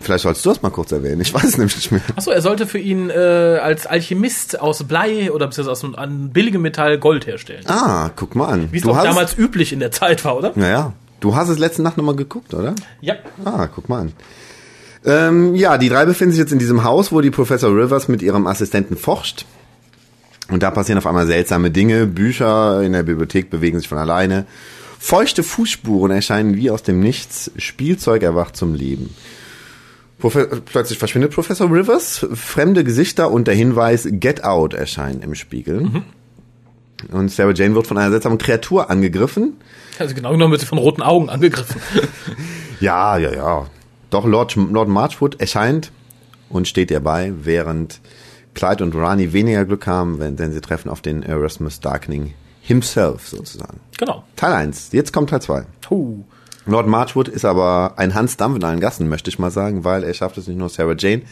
[0.02, 1.22] Vielleicht sollst du das mal kurz erwähnen.
[1.22, 2.02] Ich weiß es nämlich nicht mehr.
[2.16, 3.14] Achso, er sollte für ihn äh,
[3.62, 7.64] als Alchemist aus Blei oder beziehungsweise aus einem billigem Metall Gold herstellen.
[7.68, 8.70] Ah, guck mal an.
[8.72, 10.52] Wie es hast, damals üblich in der Zeit war, oder?
[10.56, 12.76] Naja, du hast es letzte Nacht nochmal geguckt, oder?
[13.02, 13.16] Ja.
[13.46, 14.14] Ah, guck mal an.
[15.04, 18.22] Ähm, ja, die drei befinden sich jetzt in diesem Haus, wo die Professor Rivers mit
[18.22, 19.46] ihrem Assistenten forscht.
[20.50, 22.06] Und da passieren auf einmal seltsame Dinge.
[22.06, 24.46] Bücher in der Bibliothek bewegen sich von alleine.
[25.00, 27.52] Feuchte Fußspuren erscheinen wie aus dem Nichts.
[27.58, 29.16] Spielzeug erwacht zum Leben.
[30.30, 32.26] Plötzlich verschwindet Professor Rivers.
[32.34, 36.04] Fremde Gesichter und der Hinweis Get Out erscheinen im Spiegel.
[37.12, 39.58] Und Sarah Jane wird von einer seltsamen Kreatur angegriffen.
[40.00, 41.82] Also genau genommen wird sie von roten Augen angegriffen.
[42.80, 43.68] Ja, ja, ja.
[44.10, 45.92] Doch Lord, Lord Marchwood erscheint
[46.50, 48.02] und steht ihr bei, während
[48.56, 53.28] Clyde und Rani weniger Glück haben, wenn, denn sie treffen auf den Erasmus Darkening himself
[53.28, 53.80] sozusagen.
[54.00, 54.24] genau.
[54.36, 54.94] Teil 1.
[54.94, 55.64] Jetzt kommt Teil 2.
[55.92, 56.24] Huh.
[56.65, 60.04] Lord Marchwood ist aber ein Hans Dampf in allen Gassen, möchte ich mal sagen, weil
[60.04, 61.24] er schafft es nicht nur Sarah Jane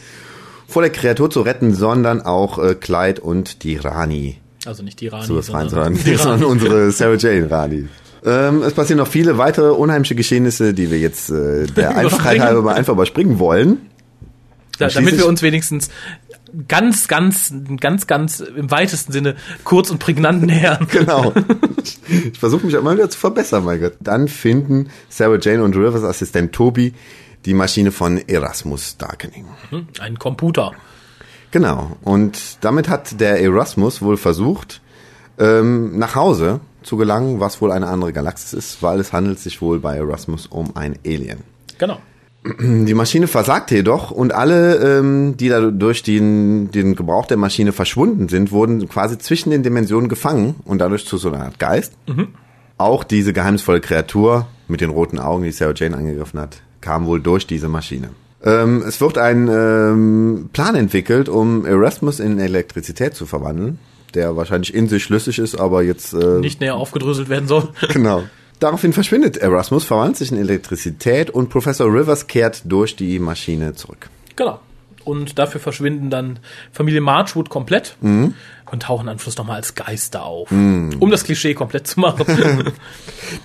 [0.66, 5.08] vor der Kreatur zu retten, sondern auch äh, Clyde und die Rani Also nicht die
[5.08, 6.44] Rani, zu befreien, sondern, die sondern Rani.
[6.52, 7.88] unsere Sarah Jane Rani.
[8.24, 12.62] Ähm, es passieren noch viele weitere unheimliche Geschehnisse, die wir jetzt äh, der Einfachheit halber
[12.62, 13.78] mal einfach überspringen wollen.
[14.78, 15.90] Da, damit wir uns wenigstens
[16.68, 20.86] ganz, ganz, ganz, ganz im weitesten Sinne kurz und prägnant nähern.
[20.90, 21.32] Genau.
[22.08, 23.94] Ich versuche mich mal wieder zu verbessern, mein Gott.
[24.00, 26.92] Dann finden Sarah Jane und Rivers Assistent Toby
[27.44, 29.46] die Maschine von Erasmus Darkening.
[30.00, 30.72] Ein Computer.
[31.50, 31.96] Genau.
[32.02, 34.80] Und damit hat der Erasmus wohl versucht,
[35.38, 39.60] ähm, nach Hause zu gelangen, was wohl eine andere Galaxis ist, weil es handelt sich
[39.60, 41.40] wohl bei Erasmus um ein Alien.
[41.78, 42.00] Genau.
[42.42, 47.72] Die Maschine versagte jedoch und alle, ähm, die da durch den, den Gebrauch der Maschine
[47.72, 51.92] verschwunden sind, wurden quasi zwischen den Dimensionen gefangen und dadurch zu so einer Art Geist.
[52.78, 57.20] Auch diese geheimnisvolle Kreatur mit den roten Augen, die Sarah Jane angegriffen hat, kam wohl
[57.20, 58.08] durch diese Maschine.
[58.42, 63.78] Ähm, es wird ein ähm, Plan entwickelt, um Erasmus in Elektrizität zu verwandeln,
[64.14, 67.68] der wahrscheinlich in sich schlüssig ist, aber jetzt äh, Nicht näher aufgedröselt werden soll.
[67.92, 68.22] genau.
[68.60, 74.08] Daraufhin verschwindet Erasmus, verwandelt sich in Elektrizität und Professor Rivers kehrt durch die Maschine zurück.
[74.36, 74.60] Genau.
[75.02, 76.38] Und dafür verschwinden dann
[76.72, 78.34] Familie Marchwood komplett Mhm.
[78.70, 80.50] und tauchen am Schluss nochmal als Geister auf.
[80.52, 82.24] Um das Klischee komplett zu machen.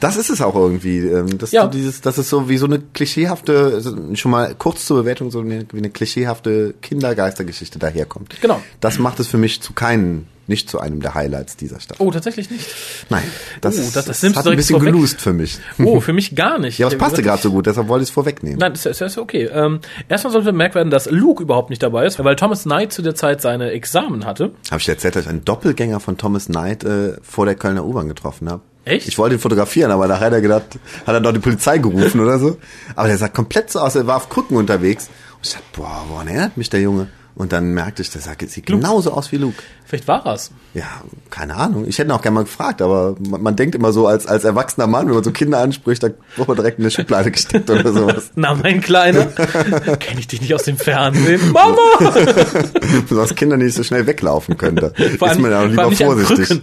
[0.01, 0.97] Das ist es auch irgendwie.
[0.99, 1.63] ähm, Das, Ja.
[1.63, 3.82] so dieses, das ist so wie so eine klischeehafte,
[4.15, 8.36] schon mal kurz zur Bewertung, so eine, wie eine klischeehafte Kindergeistergeschichte daherkommt.
[8.41, 8.62] Genau.
[8.82, 12.05] Das macht es für mich zu keinen, nicht zu einem der Highlights dieser Staffel.
[12.05, 12.67] oh, tatsächlich nicht.
[13.10, 13.23] Nein,
[13.62, 14.93] das, Oh, ist, das- das du hat ein bisschen vorweg.
[14.93, 15.58] geloost für mich.
[15.84, 16.77] Oh, für mich gar nicht.
[16.79, 18.60] Ja, aber es passte Wirklich- gerade so gut, deshalb wollte ich es vorwegnehmen.
[18.60, 19.45] Nein, ist, ist, ist okay.
[19.51, 19.79] Ähm,
[20.10, 23.15] erstmal sollte bemerkt werden, dass Luke überhaupt nicht dabei ist, weil Thomas Knight zu der
[23.15, 24.51] Zeit seine Examen hatte.
[24.69, 27.86] Habe ich dir erzählt, dass ich einen Doppelgänger von Thomas Knight äh, vor der Kölner
[27.86, 28.62] U-Bahn getroffen habe?
[28.86, 29.08] Echt?
[29.08, 30.63] Ich wollte ihn fotografieren, aber nachher hat er gedacht,
[31.08, 32.58] hat er doch die Polizei gerufen oder so.
[32.95, 35.10] Aber der sah komplett so aus, er war auf Krücken unterwegs.
[35.38, 37.08] Und ich dachte, boah, woran erinnert mich der Junge?
[37.35, 39.61] Und dann merkte ich, der sah- sieht genauso aus wie Luke.
[39.85, 40.51] Vielleicht war er's.
[40.73, 40.85] Ja,
[41.29, 41.85] keine Ahnung.
[41.87, 44.45] Ich hätte ihn auch gerne mal gefragt, aber man, man denkt immer so als, als
[44.45, 47.69] erwachsener Mann, wenn man so Kinder anspricht, da wird man direkt in eine Schublade gesteckt
[47.69, 48.31] oder sowas.
[48.35, 49.25] Na, mein Kleiner.
[49.99, 51.51] Kenne ich dich nicht aus dem Fernsehen?
[51.51, 51.75] Mama!
[53.09, 54.93] Besonders Kinder nicht so schnell weglaufen könnte.
[55.19, 56.61] Vor allem- ist man ja auch lieber vorsichtig.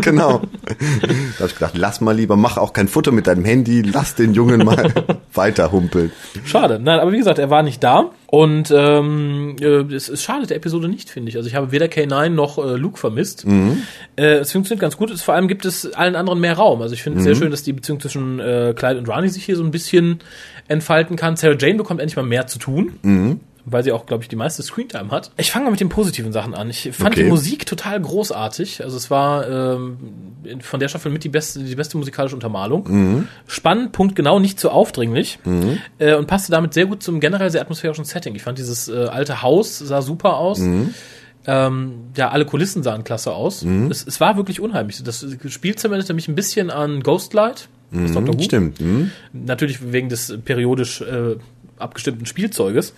[0.00, 0.38] genau.
[0.38, 4.14] Da habe ich gedacht, lass mal lieber, mach auch kein Foto mit deinem Handy, lass
[4.14, 4.92] den Jungen mal
[5.34, 6.12] weiter humpeln.
[6.44, 6.78] Schade.
[6.80, 8.10] Nein, aber wie gesagt, er war nicht da.
[8.26, 11.36] Und ähm, äh, es, es schadet der Episode nicht, finde ich.
[11.36, 13.44] Also ich habe weder K9 noch äh, Luke vermisst.
[14.16, 15.10] Äh, es funktioniert ganz gut.
[15.10, 16.82] Es, vor allem gibt es allen anderen mehr Raum.
[16.82, 19.44] Also ich finde es sehr schön, dass die Beziehung zwischen äh, Clyde und Rani sich
[19.44, 20.20] hier so ein bisschen
[20.68, 21.36] entfalten kann.
[21.36, 22.94] Sarah Jane bekommt endlich mal mehr zu tun.
[23.66, 25.30] Weil sie auch, glaube ich, die meiste Screentime hat.
[25.38, 26.68] Ich fange mal mit den positiven Sachen an.
[26.68, 27.22] Ich fand Okay.
[27.24, 28.84] die Musik total großartig.
[28.84, 29.96] Also es war ähm,
[30.60, 33.26] von der Staffel mit die beste, die beste musikalische Untermalung.
[33.46, 35.38] Spannend, Punkt genau, nicht zu aufdringlich.
[35.98, 38.34] Äh, und passte damit sehr gut zum generell sehr atmosphärischen Setting.
[38.34, 40.60] Ich fand dieses äh, alte Haus sah super aus.
[41.46, 43.62] Ähm, ja, alle Kulissen sahen klasse aus.
[43.90, 45.02] Es, es war wirklich unheimlich.
[45.02, 47.68] Das Spielzimmer erinnerte mich ein bisschen an Ghostlight.
[47.92, 48.42] Who.
[48.42, 48.78] Stimmt.
[48.80, 49.10] Hm?
[49.32, 51.36] Natürlich wegen des periodisch äh,
[51.78, 52.94] abgestimmten Spielzeuges.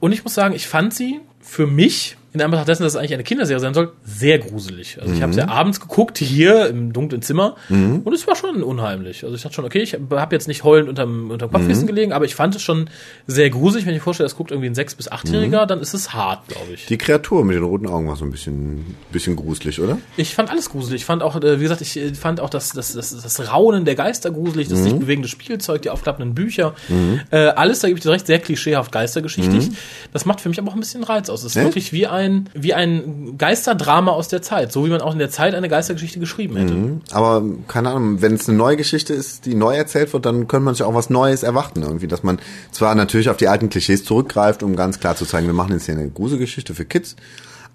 [0.00, 3.12] Und ich muss sagen, ich fand sie für mich, in Anbetracht dessen, dass es eigentlich
[3.14, 4.98] eine Kinderserie sein soll, sehr gruselig.
[5.00, 8.62] Also ich habe sie ja abends geguckt, hier im dunklen Zimmer, und es war schon
[8.62, 9.22] unheimlich.
[9.24, 12.24] Also ich dachte schon, okay, ich habe jetzt nicht heulend unterm, unterm Kopfkissen gelegen, aber
[12.24, 12.88] ich fand es schon
[13.26, 13.84] sehr gruselig.
[13.86, 16.48] Wenn ich mir vorstelle, das guckt irgendwie ein sechs- bis achtjähriger, dann ist es hart,
[16.48, 16.86] glaube ich.
[16.86, 19.98] Die Kreatur mit den roten Augen war so ein bisschen, bisschen gruselig, oder?
[20.16, 21.02] Ich fand alles gruselig.
[21.02, 23.84] Ich fand auch, äh, wie gesagt, ich äh, fand auch das, das, das, das Raunen
[23.84, 26.74] der Geister gruselig, das sich bewegende Spielzeug, die aufklappenden Bücher.
[27.30, 29.70] Äh, alles, da gebe ich dir recht, sehr klischeehaft geistergeschichtlich.
[30.12, 31.40] Das macht für mich aber auch ein bisschen Reiz aus.
[31.40, 31.66] Es ist Echt?
[31.66, 32.21] wirklich wie ein,
[32.54, 34.72] wie ein Geisterdrama aus der Zeit.
[34.72, 37.00] So wie man auch in der Zeit eine Geistergeschichte geschrieben hätte.
[37.12, 40.64] Aber keine Ahnung, wenn es eine neue Geschichte ist, die neu erzählt wird, dann könnte
[40.64, 42.38] man sich auch was Neues erwarten irgendwie, dass man
[42.70, 45.86] zwar natürlich auf die alten Klischees zurückgreift, um ganz klar zu zeigen, wir machen jetzt
[45.86, 47.16] hier eine Gruselgeschichte für Kids,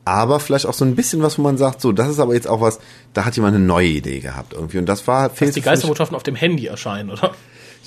[0.06, 2.48] aber vielleicht auch so ein bisschen was, wo man sagt, so, das ist aber jetzt
[2.48, 2.80] auch was,
[3.14, 6.16] da hat jemand eine neue Idee gehabt irgendwie und das war Dass fehlt die Geisterbotschaften
[6.16, 7.34] auf dem Handy erscheinen, oder?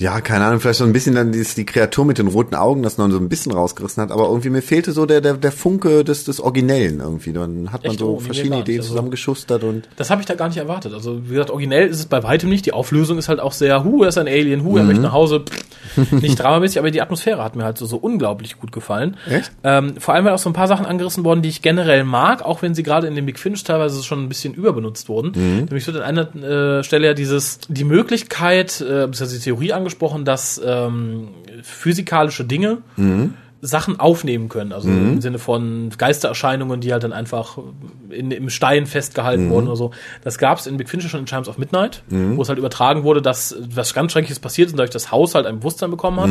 [0.01, 2.83] Ja, keine Ahnung, vielleicht so ein bisschen dann die, die Kreatur mit den roten Augen,
[2.83, 5.53] das noch so ein bisschen rausgerissen hat, aber irgendwie mir fehlte so der, der, der
[5.53, 7.33] Funke des, des Originellen irgendwie.
[7.35, 8.01] Dann hat man Echt?
[8.01, 8.61] so Oh, verschiedene.
[8.61, 10.95] Ideen Also- zusammengeschustert und Das habe ich da gar nicht erwartet.
[10.95, 12.65] Also, wie gesagt, originell ist es bei weitem nicht.
[12.67, 14.89] Die Auflösung ist halt auch sehr, hu, er ist ein Alien, hu, er Mhm.
[14.89, 15.45] möchte nach Hause.
[15.95, 19.17] Pff, nicht dramamäßig, aber die Atmosphäre hat mir halt so, so unglaublich gut gefallen.
[19.29, 19.51] Echt?
[19.65, 22.43] Ähm, vor allem, weil auch so ein paar Sachen angerissen worden, die ich generell mag,
[22.43, 25.33] auch wenn sie gerade in dem Big Finish teilweise schon ein bisschen überbenutzt wurden.
[25.35, 25.57] Mhm.
[25.65, 29.90] Nämlich wird an einer äh, Stelle ja dieses, die Möglichkeit, äh, beziehungsweise die Theorie angesprochen,
[30.25, 31.29] dass ähm,
[31.63, 32.79] physikalische Dinge
[33.63, 34.73] Sachen aufnehmen können.
[34.73, 37.59] Also im Sinne von Geistererscheinungen, die halt dann einfach
[38.09, 39.91] in, im Stein festgehalten wurden oder so.
[40.23, 42.03] Das gab es in Big Finish schon in Chimes of Midnight,
[42.37, 45.35] wo es halt übertragen wurde, dass was ganz Schreckliches passiert ist und dadurch das Haus
[45.35, 46.31] halt ein Bewusstsein bekommen hat.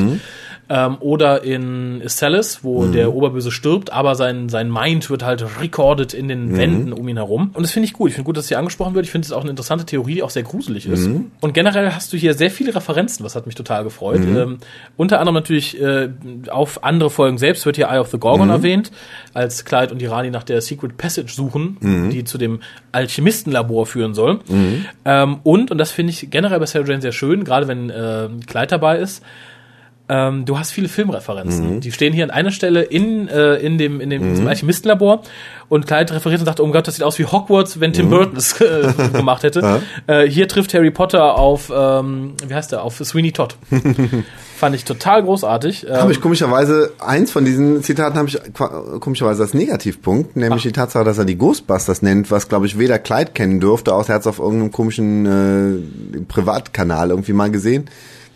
[0.69, 6.13] Ähm, oder in Celis, wo der Oberböse stirbt, aber sein, sein Mind wird halt recorded
[6.13, 7.51] in den Wänden um ihn herum.
[7.53, 8.09] Und das finde ich gut.
[8.09, 9.05] Ich finde gut, dass hier angesprochen wird.
[9.05, 11.05] Ich finde es auch eine interessante Theorie, die auch sehr gruselig ist.
[11.41, 14.21] Und generell hast du hier sehr viele Referenzen, was hat mich total gefreut.
[14.41, 14.57] Ähm,
[14.97, 16.09] unter anderem natürlich äh,
[16.49, 18.91] auf andere Folgen selbst wird hier Eye of the Gorgon erwähnt,
[19.33, 21.75] als Clyde und die Rani nach der Secret Passage suchen,
[22.11, 22.61] die zu dem
[22.93, 24.39] Alchemistenlabor führen soll.
[25.03, 28.29] Ähm, und, und das finde ich generell bei Sarah Jane sehr schön, gerade wenn äh,
[28.47, 29.21] Clyde dabei ist,
[30.11, 31.81] ähm, du hast viele Filmreferenzen.
[31.81, 35.21] Die stehen hier an einer Stelle in, äh, in dem, in dem diesem Alchemistenlabor
[35.69, 38.35] und Clyde referiert und sagt, oh Gott, das sieht aus wie Hogwarts, wenn Tim Burton
[38.37, 39.81] es äh, gemacht hätte.
[40.07, 43.55] äh, hier trifft Harry Potter auf, ähm, wie heißt der, auf Sweeney Todd.
[44.59, 45.85] Fand ich total großartig.
[45.89, 48.37] Habe Ähm, ich komischerweise, eins von diesen Zitaten habe ich
[48.99, 52.99] komischerweise als Negativpunkt, nämlich die Tatsache, dass er die Ghostbusters nennt, was glaube ich weder
[52.99, 57.89] Clyde kennen dürfte, außer er hat es auf irgendeinem komischen äh, Privatkanal irgendwie mal gesehen.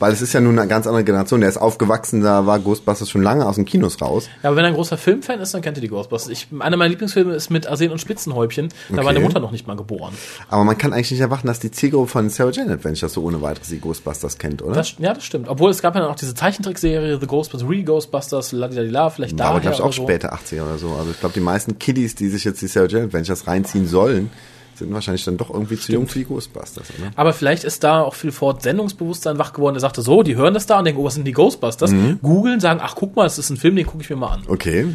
[0.03, 1.39] Weil es ist ja nun eine ganz andere Generation.
[1.39, 4.27] Der ist aufgewachsen, da war Ghostbusters schon lange aus den Kinos raus.
[4.43, 6.29] ja, aber wenn er ein großer Filmfan ist, dann kennt er die Ghostbusters.
[6.29, 8.67] Ich, einer meiner Lieblingsfilme ist mit Arsen und Spitzenhäubchen.
[8.89, 9.05] Da war Okay.
[9.13, 10.13] meine Mutter noch nicht mal geboren.
[10.49, 13.41] Aber man kann eigentlich nicht erwarten, dass die Zielgruppe von Sarah Jane Adventures so ohne
[13.41, 14.75] weiteres die Ghostbusters kennt, oder?
[14.75, 15.47] Das, ja, das stimmt.
[15.47, 19.45] Obwohl es gab ja dann auch diese Zeichentrickserie The Ghostbusters, Re-Ghostbusters, Ladidadila, vielleicht da.
[19.45, 20.89] aber glaube ich auch später 80er oder so.
[20.99, 24.31] Also ich glaube, die meisten Kiddies, die sich jetzt die Sarah Jane Adventures reinziehen sollen,
[24.75, 27.11] sind wahrscheinlich dann doch irgendwie zu jung für die Ghostbusters, oder?
[27.15, 29.75] Aber vielleicht ist da auch viel Ford Sendungsbewusstsein wach geworden.
[29.75, 31.91] Der sagte so, die hören das da und denken, oh, was sind die Ghostbusters?
[31.91, 32.19] Mhm.
[32.21, 34.43] Googeln, sagen, ach, guck mal, das ist ein Film, den gucke ich mir mal an.
[34.47, 34.87] Okay.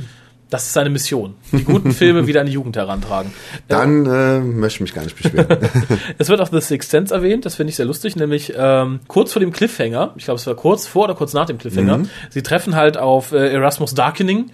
[0.51, 1.35] Das ist seine Mission.
[1.53, 3.33] Die guten Filme wieder an die Jugend herantragen.
[3.69, 5.47] Dann äh, möchte ich mich gar nicht beschweren.
[6.17, 9.33] Es wird auch The Sixth Sense erwähnt, das finde ich sehr lustig, nämlich ähm, kurz
[9.35, 12.09] vor dem Cliffhanger, ich glaube, es war kurz vor oder kurz nach dem Cliffhanger, Mhm.
[12.31, 14.47] sie treffen halt auf äh, Erasmus Darkening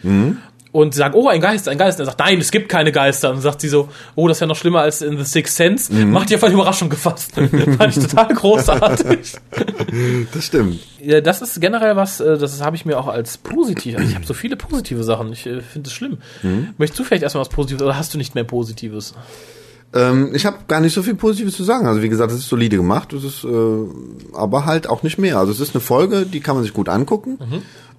[0.74, 2.00] und sie sagen, oh, ein Geist, ein Geist.
[2.00, 3.28] Und er sagt, nein, es gibt keine Geister.
[3.28, 5.54] Und dann sagt sie so, oh, das ist ja noch schlimmer als in The Sixth
[5.54, 5.94] Sense.
[5.94, 6.10] Mhm.
[6.10, 7.30] Macht ihr voll die Überraschung gefasst.
[7.78, 9.34] Fand ich total großartig.
[10.34, 10.80] das stimmt.
[11.00, 13.96] Ja, das ist generell was, äh, das habe ich mir auch als positiv.
[13.96, 15.32] Also ich habe so viele positive Sachen.
[15.32, 16.18] Ich äh, finde es schlimm.
[16.42, 16.70] Mhm.
[16.76, 19.14] Möchtest du vielleicht erstmal was Positives oder hast du nicht mehr Positives?
[19.94, 21.86] Ähm, ich habe gar nicht so viel Positives zu sagen.
[21.86, 25.38] Also wie gesagt, es ist solide gemacht, es ist äh, aber halt auch nicht mehr.
[25.38, 27.38] Also es ist eine Folge, die kann man sich gut angucken.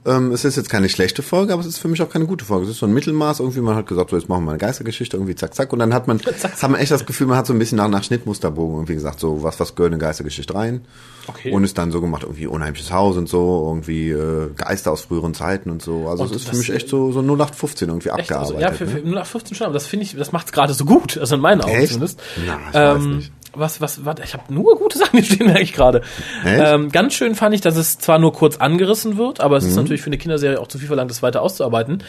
[0.05, 2.45] Ähm, es ist jetzt keine schlechte Folge, aber es ist für mich auch keine gute
[2.45, 2.65] Folge.
[2.65, 3.39] Es ist so ein Mittelmaß.
[3.39, 5.73] Irgendwie man hat gesagt, so jetzt machen wir eine Geistergeschichte, irgendwie zack zack.
[5.73, 7.87] Und dann hat man, hat man echt das Gefühl, man hat so ein bisschen nach,
[7.87, 10.81] nach Schnittmusterbogen irgendwie gesagt, so was was gehört in eine Geistergeschichte rein.
[11.27, 11.51] Okay.
[11.51, 15.33] Und ist dann so gemacht, irgendwie unheimliches Haus und so, irgendwie äh, Geister aus früheren
[15.33, 16.07] Zeiten und so.
[16.07, 18.31] Also Und es ist für mich echt so so 0815 irgendwie Echt?
[18.31, 18.61] Also, abgearbeitet.
[18.61, 18.91] ja, für, ne?
[18.91, 21.17] für 0815 schon, aber das finde ich, das macht's gerade so gut.
[21.17, 21.93] Also in meinen Augen Echt?
[21.93, 22.19] zumindest.
[22.45, 23.31] Na, ich weiß nicht.
[23.55, 26.01] Was, was, warte, ich habe nur gute Sachen hier stehen, merke ich gerade.
[26.45, 29.69] Ähm, ganz schön fand ich, dass es zwar nur kurz angerissen wird, aber es Mhm.
[29.71, 32.03] ist natürlich für eine Kinderserie auch zu viel verlangt, das weiter auszuarbeiten.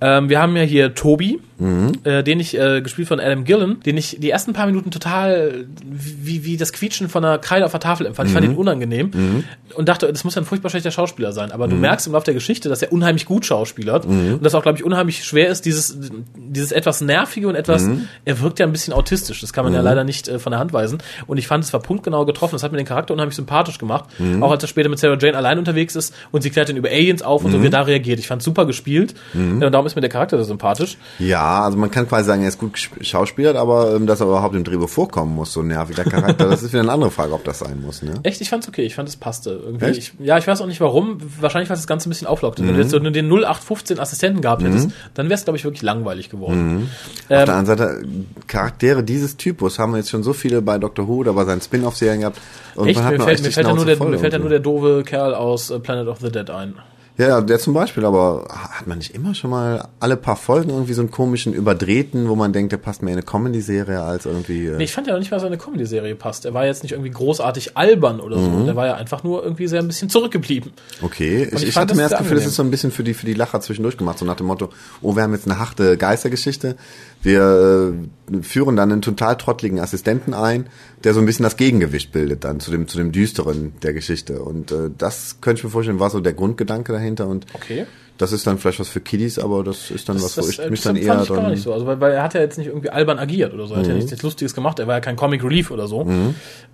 [0.00, 1.92] Ähm, wir haben ja hier Toby, Mhm.
[2.04, 5.66] äh, den ich, äh, gespielt von Adam Gillen, den ich die ersten paar Minuten total
[5.84, 8.28] wie, wie das Quietschen von einer Kreide auf der Tafel empfand.
[8.28, 8.38] Ich Mhm.
[8.40, 9.44] fand ihn unangenehm
[9.74, 11.50] und dachte, das muss ja ein furchtbar schlechter Schauspieler sein.
[11.52, 14.62] Aber du merkst im Laufe der Geschichte, dass er unheimlich gut schauspielert und dass auch,
[14.62, 15.98] glaube ich, unheimlich schwer ist, dieses,
[16.36, 17.88] dieses etwas nervige und etwas,
[18.24, 19.40] er wirkt ja ein bisschen autistisch.
[19.40, 20.87] Das kann man ja leider nicht äh, von der Hand weisen.
[21.26, 22.54] Und ich fand, es war punktgenau getroffen.
[22.54, 24.04] Das hat mir den Charakter unheimlich sympathisch gemacht.
[24.40, 26.88] Auch als er später mit Sarah Jane allein unterwegs ist und sie klärt dann über
[26.88, 28.18] Aliens auf und so, wie er da reagiert.
[28.18, 29.14] Ich fand super gespielt.
[29.34, 30.96] Äh, Und darum ist mir der Charakter sehr sympathisch.
[31.18, 34.54] Ja, also man kann quasi sagen, er ist gut schauspielert, aber ähm, dass er überhaupt
[34.54, 37.44] im Drehbuch vorkommen muss, so nervig der Charakter, das ist wieder eine andere Frage, ob
[37.44, 38.14] das sein muss, ne?
[38.22, 38.82] Echt, ich fand's okay.
[38.82, 39.86] Ich fand, es passte irgendwie.
[39.90, 41.18] Ich, ja, ich weiß auch nicht warum.
[41.40, 42.62] Wahrscheinlich, weil es das Ganze ein bisschen auflockte.
[42.66, 45.82] Wenn du jetzt so nur den 0815 Assistenten gehabt hättest, dann wär's, glaube ich, wirklich
[45.82, 46.88] langweilig geworden.
[47.22, 48.04] Auf der Ähm, anderen Seite,
[48.46, 51.60] Charaktere dieses Typus haben wir jetzt schon so viele bei Doctor Who oder bei seinen
[51.60, 52.38] Spin-off-Serien gehabt.
[52.74, 54.50] Irgendwann echt, hat mir fällt, echt mir fällt, ja nur der, mir fällt ja nur
[54.50, 56.74] der doofe Kerl aus äh, Planet of the Dead ein.
[57.18, 60.92] Ja, der zum Beispiel, aber hat man nicht immer schon mal alle paar Folgen irgendwie
[60.92, 64.66] so einen komischen Überdrehten, wo man denkt, der passt mehr in eine Comedy-Serie als irgendwie...
[64.66, 66.44] Äh, Nee, ich fand ja noch nicht mal, dass seine Comedy-Serie passt.
[66.44, 68.64] Er war jetzt nicht irgendwie großartig albern oder so.
[68.64, 70.70] Der war ja einfach nur irgendwie sehr ein bisschen zurückgeblieben.
[71.02, 72.48] Okay, ich, ich ich fand hatte mir das das Gefühl, das angenehm.
[72.50, 74.68] ist so ein bisschen für die, für die Lacher zwischendurch gemacht, so nach dem Motto,
[75.02, 76.76] oh, wir haben jetzt eine harte Geistergeschichte,
[77.22, 77.92] wir
[78.32, 80.66] äh, führen dann einen total trottligen Assistenten ein,
[81.04, 84.40] der so ein bisschen das Gegengewicht bildet dann zu dem, zu dem Düsteren der Geschichte.
[84.42, 87.86] Und äh, das könnte ich mir vorstellen, war so der Grundgedanke dahinter und Okay.
[88.18, 90.70] das ist dann vielleicht was für Kiddies, aber das ist dann was, wo ich äh,
[90.70, 91.72] mich das dann fand eher ich gar nicht so.
[91.72, 93.74] Also, weil, weil er hat ja jetzt nicht irgendwie albern agiert oder so.
[93.74, 94.00] Er hat ja Mhm.
[94.00, 94.78] nichts Lustiges gemacht.
[94.80, 96.04] Er war ja kein Comic Relief oder so.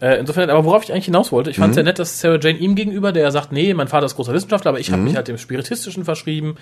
[0.01, 1.71] Äh, insofern, aber worauf ich eigentlich hinaus wollte, ich fand Mhm.
[1.73, 4.33] es ja nett, dass Sarah Jane ihm gegenüber, der sagt, nee, mein Vater ist großer
[4.33, 4.93] Wissenschaftler, aber ich Mhm.
[4.95, 6.57] habe mich halt dem Spiritistischen verschrieben.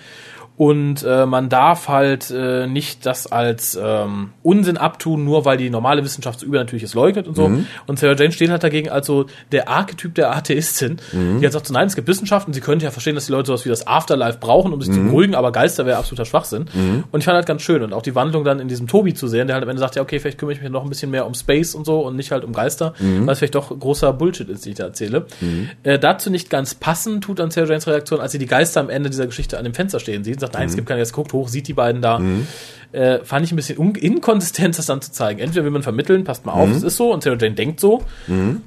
[0.55, 5.71] Und äh, man darf halt äh, nicht das als ähm, Unsinn abtun, nur weil die
[5.71, 7.47] normale Wissenschaft so übernatürliches leugnet und so.
[7.49, 7.65] Mhm.
[7.87, 11.39] Und Sarah Jane steht halt dagegen als so der Archetyp der Atheistin, Mhm.
[11.39, 13.47] die halt sagt so, nein, es gibt Wissenschaften, sie könnte ja verstehen, dass die Leute
[13.47, 14.95] sowas wie das Afterlife brauchen, um sich Mhm.
[14.95, 16.65] zu beruhigen, aber Geister wäre absoluter Schwachsinn.
[17.11, 19.27] Und ich fand halt ganz schön und auch die Wandlung dann in diesem Tobi zu
[19.27, 21.09] sehen, der halt am Ende sagt, ja, okay, vielleicht kümmere ich mich noch ein bisschen
[21.09, 23.25] mehr um Space und so und nicht halt um Geister, Mhm.
[23.25, 25.25] weil es vielleicht doch großer Bullshit ist, den ich da erzähle.
[25.81, 28.89] Äh, dazu nicht ganz passend tut dann Sarah Janes Reaktion, als sie die Geister am
[28.91, 31.33] Ende dieser Geschichte an dem Fenster stehen sieht, sagt, nein, es gibt keine Geister, guckt
[31.33, 32.21] hoch, sieht die beiden da.
[32.91, 35.39] Äh, fand ich ein bisschen un- inkonsistent, das dann zu zeigen.
[35.39, 38.03] Entweder will man vermitteln, passt mal auf, es ist so und Sarah Jane denkt so,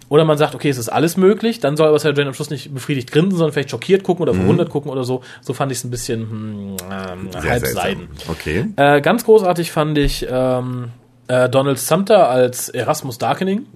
[0.09, 2.51] oder man sagt, okay, es ist alles möglich, dann soll aber Sarah Jane am Schluss
[2.51, 5.22] nicht befriedigt grinsen, sondern vielleicht schockiert gucken oder verwundert gucken oder so.
[5.43, 7.83] So fand ich es ein bisschen hm, ähm, Sehr halb seltsam.
[7.83, 8.09] Seiden.
[8.29, 8.66] Okay.
[8.74, 10.89] Äh, ganz großartig fand ich ähm,
[11.29, 13.66] Äh, Donald Sumter als Erasmus Darkening.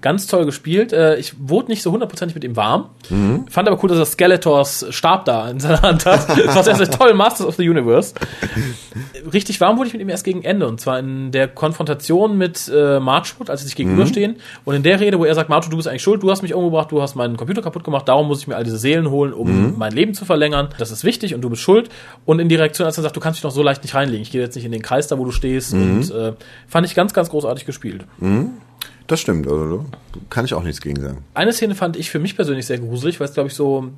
[0.00, 0.92] Ganz toll gespielt.
[0.92, 2.90] Äh, ich wurde nicht so hundertprozentig mit ihm warm.
[3.48, 6.28] Fand aber cool, dass er Skeletors Stab da in seiner Hand hat.
[6.48, 7.14] Das war sehr, sehr toll.
[7.14, 8.14] Masters of the Universe.
[9.32, 10.66] Richtig warm wurde ich mit ihm erst gegen Ende.
[10.66, 14.36] Und zwar in der Konfrontation mit äh, Marchwood, als sie sich gegenüberstehen.
[14.64, 16.54] Und in der Rede, wo er sagt, Marchwood, du bist eigentlich schuld, du hast mich
[16.54, 19.32] umgebracht, du hast meinen Computer kaputt gemacht, darum muss ich mir all diese Seelen holen,
[19.32, 20.68] um mein Leben zu verlängern.
[20.78, 21.88] Das ist wichtig und du bist schuld.
[22.24, 24.22] Und in die Reaktion, als er sagt, du kannst dich noch so leicht nicht reinlegen.
[24.22, 25.72] Ich gehe jetzt nicht in den Kreis da, wo du stehst.
[25.72, 26.32] Und äh,
[26.66, 28.06] fand ich ganz, ganz großartig gespielt.
[29.08, 29.86] Das stimmt, also
[30.30, 31.24] kann ich auch nichts gegen sagen.
[31.34, 33.88] Eine Szene fand ich für mich persönlich sehr gruselig, weil es, glaube ich, so,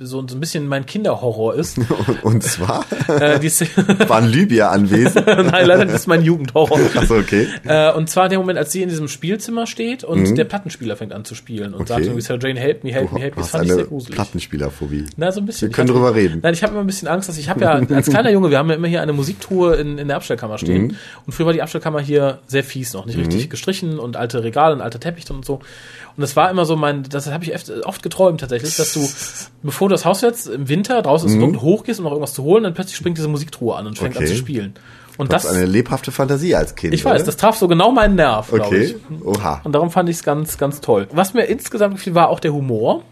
[0.00, 1.78] so, ein bisschen mein Kinderhorror ist.
[2.22, 3.70] Und zwar äh, die Szene,
[4.08, 5.26] waren Libya anwesend.
[5.26, 6.78] Nein, leider das ist mein Jugendhorror.
[6.96, 7.48] Achso, okay.
[7.64, 11.12] Äh, und zwar der Moment, als sie in diesem Spielzimmer steht und der Plattenspieler fängt
[11.12, 11.80] an zu spielen und Mhm.
[11.80, 11.92] Okay.
[11.92, 13.42] sagt irgendwie, Sarah Jane, help me, help me, help me.
[13.42, 14.14] Das fand ich sehr gruselig.
[14.16, 15.06] Plattenspielerphobie.
[15.16, 15.68] Na, so ein bisschen.
[15.68, 16.40] Wir können drüber reden.
[16.42, 18.58] Nein, ich habe immer ein bisschen Angst, dass ich habe ja als kleiner Junge, wir
[18.58, 20.82] haben ja immer hier eine Musiktruhe in, in der Abstellkammer stehen.
[20.88, 20.96] Mhm.
[21.24, 24.74] Und früher war die Abstellkammer hier sehr fies noch, nicht richtig gestrichen und alte Regale
[24.74, 25.54] und alter Teppich drin und so.
[25.54, 27.52] Und das war immer so mein, das habe ich
[27.84, 29.00] oft, geträumt tatsächlich, dass du,
[29.62, 32.64] bevor du das Haus setzt, im Winter draußen und hochgehst, um noch irgendwas zu holen,
[32.64, 34.32] dann plötzlich springt diese Musiktruhe an und fängt an Okay.
[34.32, 34.74] zu spielen.
[35.18, 36.92] Und Das eine lebhafte Fantasie als Kind.
[36.94, 37.24] ich weiß, oder?
[37.26, 38.82] das traf so genau meinen Nerv, Okay.
[38.82, 38.96] ich.
[39.24, 39.60] Oha.
[39.64, 41.08] Und darum fand ich es ganz, ganz toll.
[41.12, 43.02] Was mir insgesamt gefiel, war auch der Humor,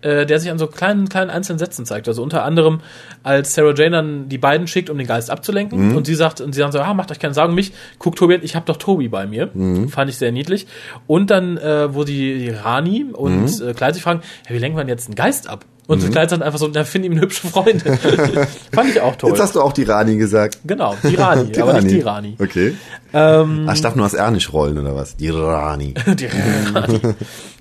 [0.00, 2.08] äh, der sich an so kleinen, kleinen einzelnen Sätzen zeigt.
[2.08, 2.80] Also unter anderem,
[3.22, 6.54] als Sarah Jane dann die beiden schickt, um den Geist abzulenken, und sie sagt, und
[6.54, 9.08] sie sagen so, ah, macht euch keine Sorgen mich, guck Tobi, ich habe doch Tobi
[9.08, 9.50] bei mir.
[9.90, 10.66] Fand ich sehr niedlich.
[11.06, 14.76] Und dann, äh, wo die, die Rani und äh, Clyde sich fragen, ja, wie lenken
[14.76, 15.64] wir denn jetzt einen Geist ab?
[15.88, 17.96] Und Clyde sagt einfach so, na, find ihm eine hübsche Freundin.
[18.72, 19.30] Fand ich auch toll.
[19.30, 20.58] Jetzt hast du auch die Rani gesagt.
[20.66, 21.84] Genau, die Rani, Die aber Rani.
[21.84, 22.36] nicht die Rani.
[22.38, 22.74] Okay.
[23.14, 25.16] Ähm, Ach, ich darf nur das R nicht rollen, oder was?
[25.16, 25.94] Die Rani.
[26.06, 27.00] Die Rani.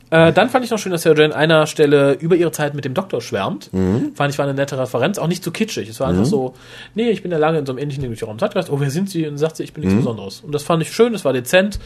[0.10, 2.74] Äh, dann fand ich noch schön, dass Sarah Jane an einer Stelle über ihre Zeit
[2.74, 3.70] mit dem Doktor schwärmt.
[4.16, 5.90] Fand ich war eine nette Referenz, auch nicht zu kitschig.
[5.90, 6.54] Es war einfach so,
[6.96, 8.70] nee, ich bin ja lange in so einem ähnlichen Ding Raum Zeitgeist.
[8.70, 9.28] Oh, wer sind Sie?
[9.28, 10.42] Und sagt sie, ich bin nichts Besonderes.
[10.42, 11.80] Und das fand ich schön, es war dezent.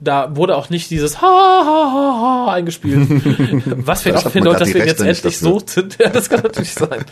[0.00, 3.06] Da wurde auch nicht dieses Ha, ha, ha, ha eingespielt.
[3.86, 5.98] Was Vielleicht auch man dass wir jetzt endlich so sind.
[6.00, 7.04] Ja, das kann natürlich sein.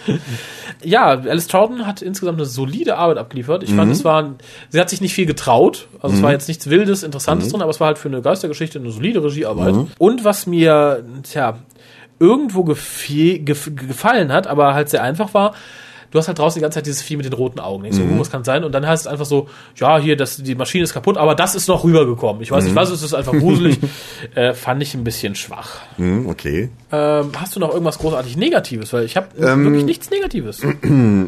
[0.83, 3.63] Ja, Alice Troughton hat insgesamt eine solide Arbeit abgeliefert.
[3.65, 4.35] Ich fand, es war,
[4.71, 5.89] sie hat sich nicht viel getraut.
[6.01, 8.79] Also es war jetzt nichts Wildes, Interessantes drin, aber es war halt für eine Geistergeschichte
[8.79, 9.75] eine solide Regiearbeit.
[9.99, 11.59] Und was mir, tja,
[12.19, 15.55] irgendwo gef gefallen hat, aber halt sehr einfach war,
[16.11, 17.91] du hast halt draußen die ganze Zeit dieses Vieh mit den roten Augen.
[17.93, 18.17] So, Mhm.
[18.17, 18.65] uh, was kann sein?
[18.65, 21.55] Und dann heißt es einfach so, ja, hier, das, die Maschine ist kaputt, aber das
[21.55, 22.43] ist noch rübergekommen.
[22.43, 22.71] Ich weiß Mhm.
[22.71, 23.79] nicht was, es ist einfach gruselig.
[24.35, 25.77] äh, fand ich ein bisschen schwach.
[25.97, 26.71] Hm, okay.
[26.91, 28.93] Ähm, hast du noch irgendwas großartig Negatives?
[28.93, 30.61] Weil ich habe Ähm, wirklich nichts Negatives.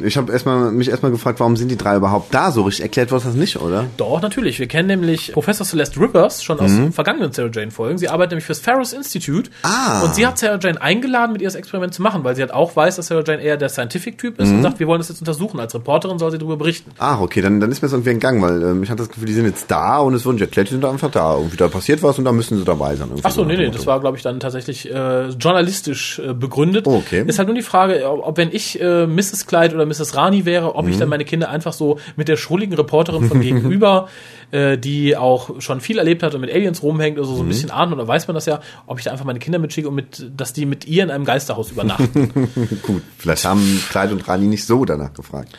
[0.02, 2.50] Ich habe erstmal mich erstmal gefragt, warum sind die drei überhaupt da?
[2.52, 3.84] So richtig erklärt wird das nicht, oder?
[3.96, 4.58] Doch, natürlich.
[4.58, 6.92] Wir kennen nämlich Professor Celeste Rivers schon aus Mhm.
[6.92, 7.98] vergangenen Sarah Jane Folgen.
[7.98, 9.50] Sie arbeitet nämlich fürs Ferris Institute.
[9.62, 10.02] Ah.
[10.02, 12.52] Und sie hat Sarah Jane eingeladen, mit ihr das Experiment zu machen, weil sie halt
[12.54, 14.56] auch weiß, dass Sarah Jane eher der Scientific-Typ ist Mhm.
[14.56, 15.60] und sagt, wir wollen das jetzt untersuchen.
[15.60, 16.90] Als Reporterin soll sie darüber berichten.
[16.98, 19.26] Ah, okay, dann, dann ist mir das irgendwie entgangen, weil ähm, ich hatte das Gefühl,
[19.26, 21.36] die sind jetzt da und es nicht erklärt, die sind einfach da.
[21.36, 23.10] Irgendwie da passiert was und da müssen sie dabei sein.
[23.22, 26.86] Ach so, nee, nee, das war, glaube ich, dann tatsächlich äh, journalistisch äh, begründet.
[26.86, 27.24] Oh, okay.
[27.26, 29.46] Ist halt nur die Frage, ob, ob wenn ich äh, Mrs.
[29.46, 30.16] Clyde oder Mrs.
[30.16, 31.00] Rani wäre, ob ich Mhm.
[31.00, 34.08] dann meine Kinder einfach so mit der schrulligen Reporterin von gegenüber,
[34.52, 37.36] äh, die auch schon viel erlebt hat und mit Aliens rumhängt, also Mhm.
[37.36, 39.58] so ein bisschen ahnen, oder weiß man das ja, ob ich da einfach meine Kinder
[39.58, 42.78] mitschicke und mit, dass die mit ihr in einem Geisterhaus übernachten.
[42.82, 45.50] Gut, vielleicht haben Kleid und Rani nicht so danach gefragt.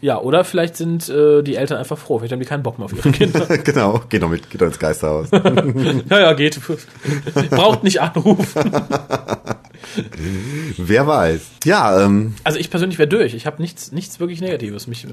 [0.00, 2.86] Ja, oder vielleicht sind äh, die Eltern einfach froh, vielleicht haben die keinen Bock mehr
[2.86, 3.46] auf ihre Kinder.
[3.64, 5.28] genau, geh doch mit, geh doch ins Geisterhaus.
[6.10, 6.60] ja, ja, geht.
[7.50, 8.72] Braucht nicht anrufen.
[10.76, 11.40] Wer weiß.
[11.64, 13.34] Ja, ähm, Also ich persönlich wäre durch.
[13.34, 14.86] Ich habe nichts, nichts wirklich Negatives.
[14.86, 15.06] Mich,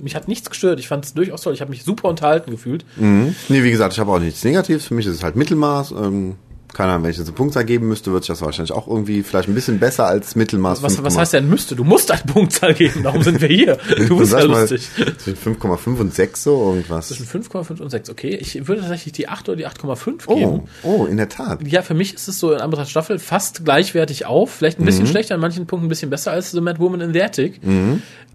[0.00, 0.80] mich hat nichts gestört.
[0.80, 1.54] Ich fand es durchaus toll.
[1.54, 2.84] Ich habe mich super unterhalten gefühlt.
[2.96, 4.86] nee, wie gesagt, ich habe auch nichts Negatives.
[4.86, 5.92] Für mich ist es halt Mittelmaß.
[5.92, 6.36] Ähm,
[6.76, 9.22] keine Ahnung, wenn ich jetzt eine Punktzahl geben müsste, würde ich das wahrscheinlich auch irgendwie
[9.22, 10.82] vielleicht ein bisschen besser als Mittelmaß.
[10.82, 11.18] Was, was 5,5.
[11.20, 11.74] heißt denn müsste?
[11.74, 13.02] Du musst eine Punktzahl geben.
[13.02, 13.78] Darum sind wir hier.
[14.08, 14.88] Du bist ja lustig.
[15.18, 17.08] Zwischen 5,5 und 6 so irgendwas.
[17.08, 18.10] Zwischen 5,5 und 6.
[18.10, 20.62] Okay, ich würde tatsächlich die 8 oder die 8,5 Oh, geben.
[20.82, 21.66] oh, in der Tat.
[21.66, 24.50] Ja, für mich ist es so in Anbetracht Staffel fast gleichwertig auf.
[24.52, 24.86] Vielleicht ein Mhm.
[24.86, 27.60] bisschen schlechter, an manchen Punkten ein bisschen besser als The Mad Woman in the Attic.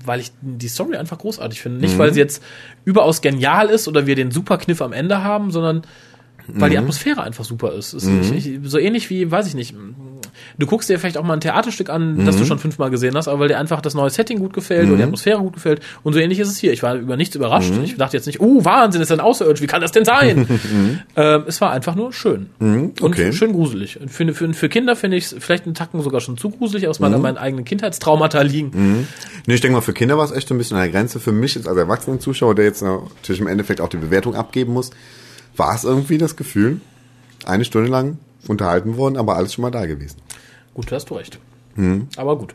[0.03, 1.77] Weil ich die Story einfach großartig finde.
[1.77, 1.83] Mhm.
[1.83, 2.41] Nicht, weil sie jetzt
[2.85, 5.83] überaus genial ist oder wir den Superkniff am Ende haben, sondern
[6.47, 6.71] weil Mhm.
[6.71, 7.93] die Atmosphäre einfach super ist.
[7.93, 9.75] ist ich, ich, so ähnlich wie, weiß ich nicht,
[10.57, 12.39] du guckst dir vielleicht auch mal ein Theaterstück an, das Mhm.
[12.39, 14.97] du schon fünfmal gesehen hast, aber weil dir einfach das neue Setting gut gefällt oder
[14.97, 15.81] die Atmosphäre gut gefällt.
[16.03, 16.71] Und so ähnlich ist es hier.
[16.73, 17.73] Ich war über nichts überrascht.
[17.73, 17.83] Mhm.
[17.83, 20.47] Ich dachte jetzt nicht, oh, Wahnsinn, ist ein Außerirdisch, wie kann das denn sein?
[21.15, 22.47] ähm, es war einfach nur schön.
[22.59, 22.91] Und Mhm.
[23.01, 23.33] okay.
[23.33, 23.99] schön gruselig.
[23.99, 26.87] Und für, für, für Kinder finde ich es vielleicht einen Tacken sogar schon zu gruselig,
[26.87, 27.03] aus Mhm.
[27.05, 29.07] meiner meinen eigenen Kindheitstraumata liegen.
[29.47, 31.19] Nee, ich denke mal, für Kinder war es echt ein bisschen an der Grenze.
[31.19, 34.73] Für mich jetzt als erwachsenen Zuschauer, der jetzt natürlich im Endeffekt auch die Bewertung abgeben
[34.73, 34.91] muss,
[35.55, 36.79] war es irgendwie das Gefühl,
[37.45, 40.17] eine Stunde lang unterhalten worden, aber alles schon mal da gewesen.
[40.73, 41.39] Gut, da hast du recht.
[42.17, 42.53] Aber gut.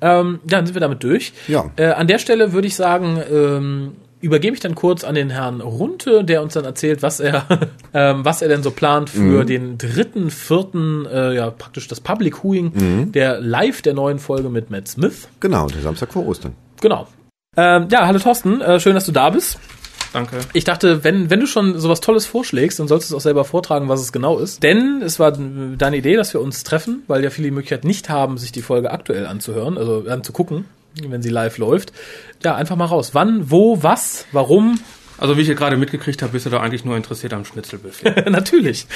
[0.00, 1.32] Ähm, dann sind wir damit durch.
[1.46, 1.70] Ja.
[1.76, 5.60] Äh, an der Stelle würde ich sagen, ähm, übergebe ich dann kurz an den Herrn
[5.60, 7.46] Runte, der uns dann erzählt, was er,
[7.94, 9.46] ähm, was er denn so plant für Mhm.
[9.46, 13.12] den dritten, vierten, äh, ja praktisch das Public Viewing Mhm.
[13.12, 15.28] der Live der neuen Folge mit Matt Smith.
[15.38, 16.52] Genau, der Samstag vor Ostern.
[16.80, 17.06] Genau.
[17.56, 19.58] Ähm, ja, hallo Thorsten, äh, schön, dass du da bist.
[20.12, 20.38] Danke.
[20.52, 23.44] Ich dachte, wenn, wenn du schon sowas Tolles vorschlägst, dann solltest du es auch selber
[23.44, 24.62] vortragen, was es genau ist.
[24.62, 28.08] Denn es war deine Idee, dass wir uns treffen, weil ja viele die Möglichkeit nicht
[28.08, 30.66] haben, sich die Folge aktuell anzuhören, also anzugucken,
[31.06, 31.92] wenn sie live läuft.
[32.44, 33.10] Ja, einfach mal raus.
[33.12, 34.80] Wann, wo, was, warum?
[35.18, 38.26] Also wie ich hier gerade mitgekriegt habe, bist du da eigentlich nur interessiert am Schnitzelbuffet.
[38.30, 38.86] Natürlich.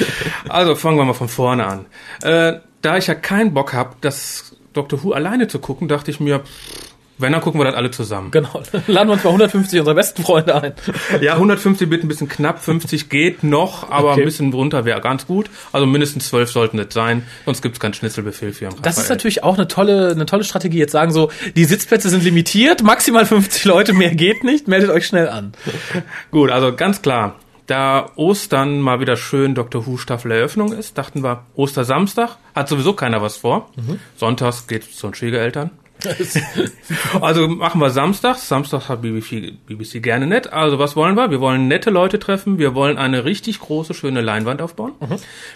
[0.49, 1.87] also fangen wir mal von vorne an.
[2.23, 6.21] Äh, da ich ja keinen Bock habe, das Doctor Who alleine zu gucken, dachte ich
[6.21, 6.90] mir, pff,
[7.21, 8.31] wenn, dann gucken wir das alle zusammen.
[8.31, 8.63] Genau.
[8.87, 10.73] Laden wir uns mal 150 unserer besten Freunde ein.
[11.21, 14.21] Ja, 150 wird ein bisschen knapp, 50 geht noch, aber Okay.
[14.23, 15.51] ein bisschen runter wäre ganz gut.
[15.73, 19.57] Also mindestens 12 sollten es sein, sonst gibt's keinen Schnitzelbefehl für Das ist natürlich auch
[19.57, 20.79] eine tolle, eine tolle Strategie.
[20.79, 25.07] Jetzt sagen so, die Sitzplätze sind limitiert, maximal 50 Leute, mehr geht nicht, meldet euch
[25.07, 25.53] schnell an.
[26.31, 27.37] Gut, also ganz klar.
[27.67, 29.87] Da Ostern mal wieder schön Dr.
[29.87, 33.71] Who Staffel Eröffnung ist, dachten wir, Ostersamstag hat sowieso keiner was vor.
[34.17, 35.71] Sonntags geht's zu den Schwiegereltern.
[37.21, 38.37] also machen wir Samstag.
[38.37, 40.53] Samstag hat BBC, BBC gerne nett.
[40.53, 41.31] Also was wollen wir?
[41.31, 42.59] Wir wollen nette Leute treffen.
[42.59, 44.93] Wir wollen eine richtig große, schöne Leinwand aufbauen.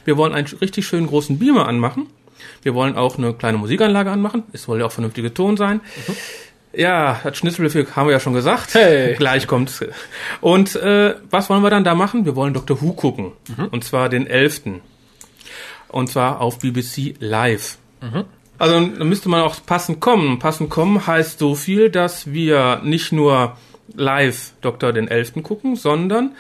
[0.05, 2.07] Wir wollen einen richtig schönen großen Beamer anmachen.
[2.63, 4.45] Wir wollen auch eine kleine Musikanlage anmachen.
[4.53, 5.81] Es soll ja auch vernünftiger Ton sein.
[6.73, 8.75] Ja, das Schnitzelbefehl haben wir ja schon gesagt.
[8.75, 9.15] Hey.
[9.19, 9.85] Gleich kommt's.
[10.41, 12.25] Und äh, was wollen wir dann da machen?
[12.25, 12.81] Wir wollen Dr.
[12.81, 13.33] Who gucken.
[13.71, 14.63] Und zwar den 11.
[15.89, 17.79] Und zwar auf BBC Live.
[18.59, 20.39] Also da müsste man auch passend kommen.
[20.39, 23.57] Passend kommen heißt so viel, dass wir nicht nur
[23.95, 24.93] live Dr.
[24.93, 25.43] den 11.
[25.43, 26.33] gucken, sondern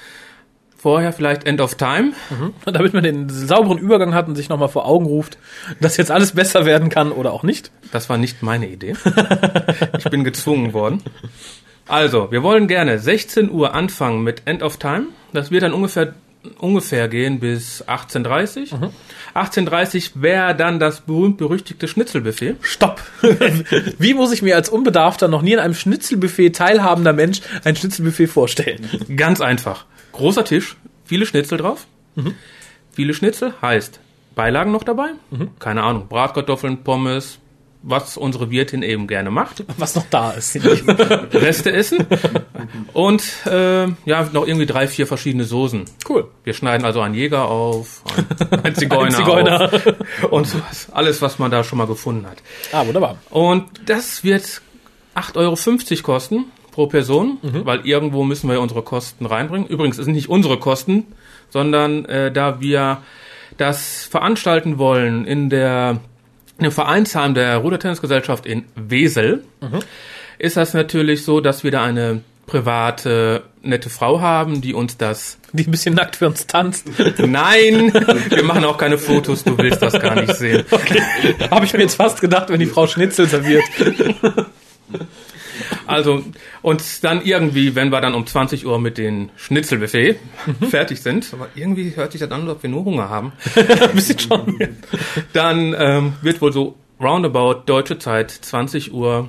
[0.76, 2.12] vorher vielleicht End of Time.
[2.64, 5.38] Damit man den sauberen Übergang hat und sich nochmal vor Augen ruft,
[5.80, 7.70] dass jetzt alles besser werden kann oder auch nicht.
[7.90, 8.94] Das war nicht meine Idee.
[9.98, 11.02] ich bin gezwungen worden.
[11.88, 15.06] Also, wir wollen gerne 16 Uhr anfangen mit End of Time.
[15.32, 16.14] Das wird dann ungefähr
[16.58, 18.90] ungefähr gehen bis 18.30
[19.34, 22.56] 18.30 wäre dann das berühmt-berüchtigte Schnitzelbuffet.
[22.60, 23.02] Stopp!
[23.98, 28.28] Wie muss ich mir als unbedarfter, noch nie an einem Schnitzelbuffet teilhabender Mensch ein Schnitzelbuffet
[28.28, 28.88] vorstellen?
[29.16, 29.86] Ganz einfach.
[30.12, 31.86] Großer Tisch, viele Schnitzel drauf.
[32.92, 34.00] Viele Schnitzel heißt
[34.34, 35.10] Beilagen noch dabei.
[35.58, 37.38] Keine Ahnung, Bratkartoffeln, Pommes,
[37.86, 39.62] was unsere Wirtin eben gerne macht.
[39.76, 40.56] Was noch da ist.
[41.34, 41.98] Reste essen.
[42.94, 45.84] Und äh, ja, noch irgendwie drei, vier verschiedene Soßen.
[46.08, 46.28] Cool.
[46.44, 48.02] Wir schneiden also einen Jäger auf,
[48.50, 49.72] einen, einen Zigeuner, Ein Zigeuner.
[49.72, 50.88] auf und sowas.
[50.92, 52.38] Alles, was man da schon mal gefunden hat.
[52.72, 53.18] Ah, wunderbar.
[53.28, 54.62] Und das wird
[55.14, 59.68] 8,50 Euro kosten pro Person, weil irgendwo müssen wir unsere Kosten reinbringen.
[59.68, 61.06] Übrigens es sind nicht unsere Kosten,
[61.50, 63.02] sondern äh, da wir
[63.58, 66.00] das veranstalten wollen in der
[66.60, 69.44] dem Vereinsheim der Rudertennisgesellschaft in Wesel,
[70.38, 75.38] ist das natürlich so, dass wir da eine private, nette Frau haben, die uns das
[75.52, 76.86] Die ein bisschen nackt für uns tanzt.
[77.18, 77.92] Nein,
[78.28, 80.64] wir machen auch keine Fotos, du willst das gar nicht sehen.
[81.50, 83.64] Habe ich mir jetzt fast gedacht, wenn die Frau Schnitzel serviert.
[85.86, 86.22] Also,
[86.62, 90.16] und dann irgendwie, wenn wir dann um 20 Uhr mit den Schnitzelbuffet
[90.70, 93.94] fertig sind, aber irgendwie hört sich das an, als ob wir nur Hunger haben, Ein
[93.94, 94.58] bisschen schon.
[95.32, 99.28] dann ähm, wird wohl so roundabout deutsche Zeit 20 Uhr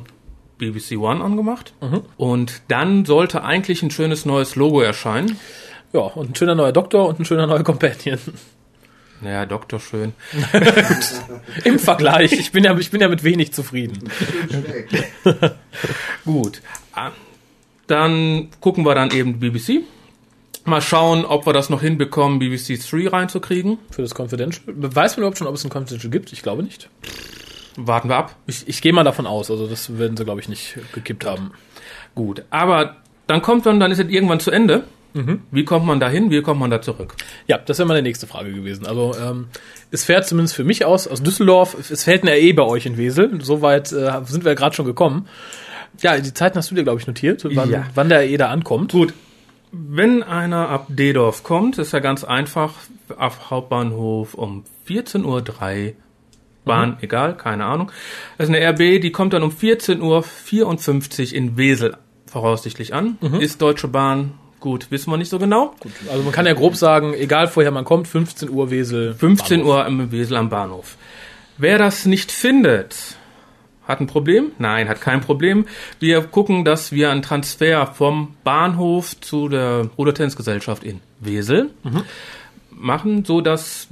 [0.58, 1.74] BBC One angemacht.
[2.18, 5.38] Und dann sollte eigentlich ein schönes neues Logo erscheinen.
[5.94, 8.20] Ja, und ein schöner neuer Doktor und ein schöner neuer Companion.
[9.22, 10.14] Naja, Doktor schön.
[11.64, 12.34] Im Vergleich.
[12.34, 14.10] Ich bin ja, ich bin ja mit wenig zufrieden.
[16.26, 16.62] Gut.
[16.94, 17.12] Ah,
[17.88, 19.82] Dann gucken wir dann eben BBC.
[20.66, 23.78] Mal schauen, ob wir das noch hinbekommen, BBC 3 reinzukriegen.
[23.92, 24.64] Für das Confidential.
[24.68, 26.34] Weiß man überhaupt schon, ob es ein Confidential gibt?
[26.34, 26.90] Ich glaube nicht.
[27.78, 28.36] Warten wir ab.
[28.48, 29.52] Ich, ich gehe mal davon aus.
[29.52, 31.52] Also das werden sie, glaube ich, nicht gekippt haben.
[32.16, 32.44] Gut.
[32.50, 32.96] Aber
[33.28, 34.84] dann kommt dann, dann ist es irgendwann zu Ende.
[35.52, 36.30] Wie kommt man da hin?
[36.30, 37.16] Wie kommt man da zurück?
[37.48, 38.86] Ja, das wäre meine nächste Frage gewesen.
[38.86, 39.48] Also ähm,
[39.92, 41.90] es fährt zumindest für mich aus, aus Düsseldorf.
[41.90, 43.40] Es fährt ein RE bei euch in Wesel.
[43.42, 45.28] Soweit äh, sind wir gerade schon gekommen.
[46.02, 47.86] Ja, die Zeiten hast du dir, glaube ich, notiert, wann, Ja.
[47.96, 48.92] wann der RE da ankommt.
[48.92, 49.14] Gut.
[49.72, 52.74] Wenn einer ab Dedorf kommt, ist ja ganz einfach.
[53.18, 55.24] Auf Hauptbahnhof um 14.03
[55.88, 55.94] Uhr.
[56.66, 57.92] Bahn, egal, keine Ahnung.
[58.38, 60.02] Das ist eine RB, die kommt dann um 14.54
[61.32, 61.96] Uhr in Wesel
[62.26, 63.18] voraussichtlich an.
[63.40, 64.34] Ist Deutsche Bahn,
[64.66, 65.76] gut, wissen wir nicht so genau.
[66.10, 69.14] Also man kann ja grob sagen, egal woher man kommt, 15 Uhr Wesel.
[69.14, 70.98] 15 Uhr im Wesel am Bahnhof.
[71.60, 73.16] Wer das nicht findet,
[73.88, 74.54] hat ein Problem?
[74.58, 75.68] Nein, hat kein Problem.
[76.00, 81.70] Wir gucken, dass wir einen Transfer vom Bahnhof zu der Rudertennisgesellschaft in Wesel
[82.72, 83.88] machen, so dass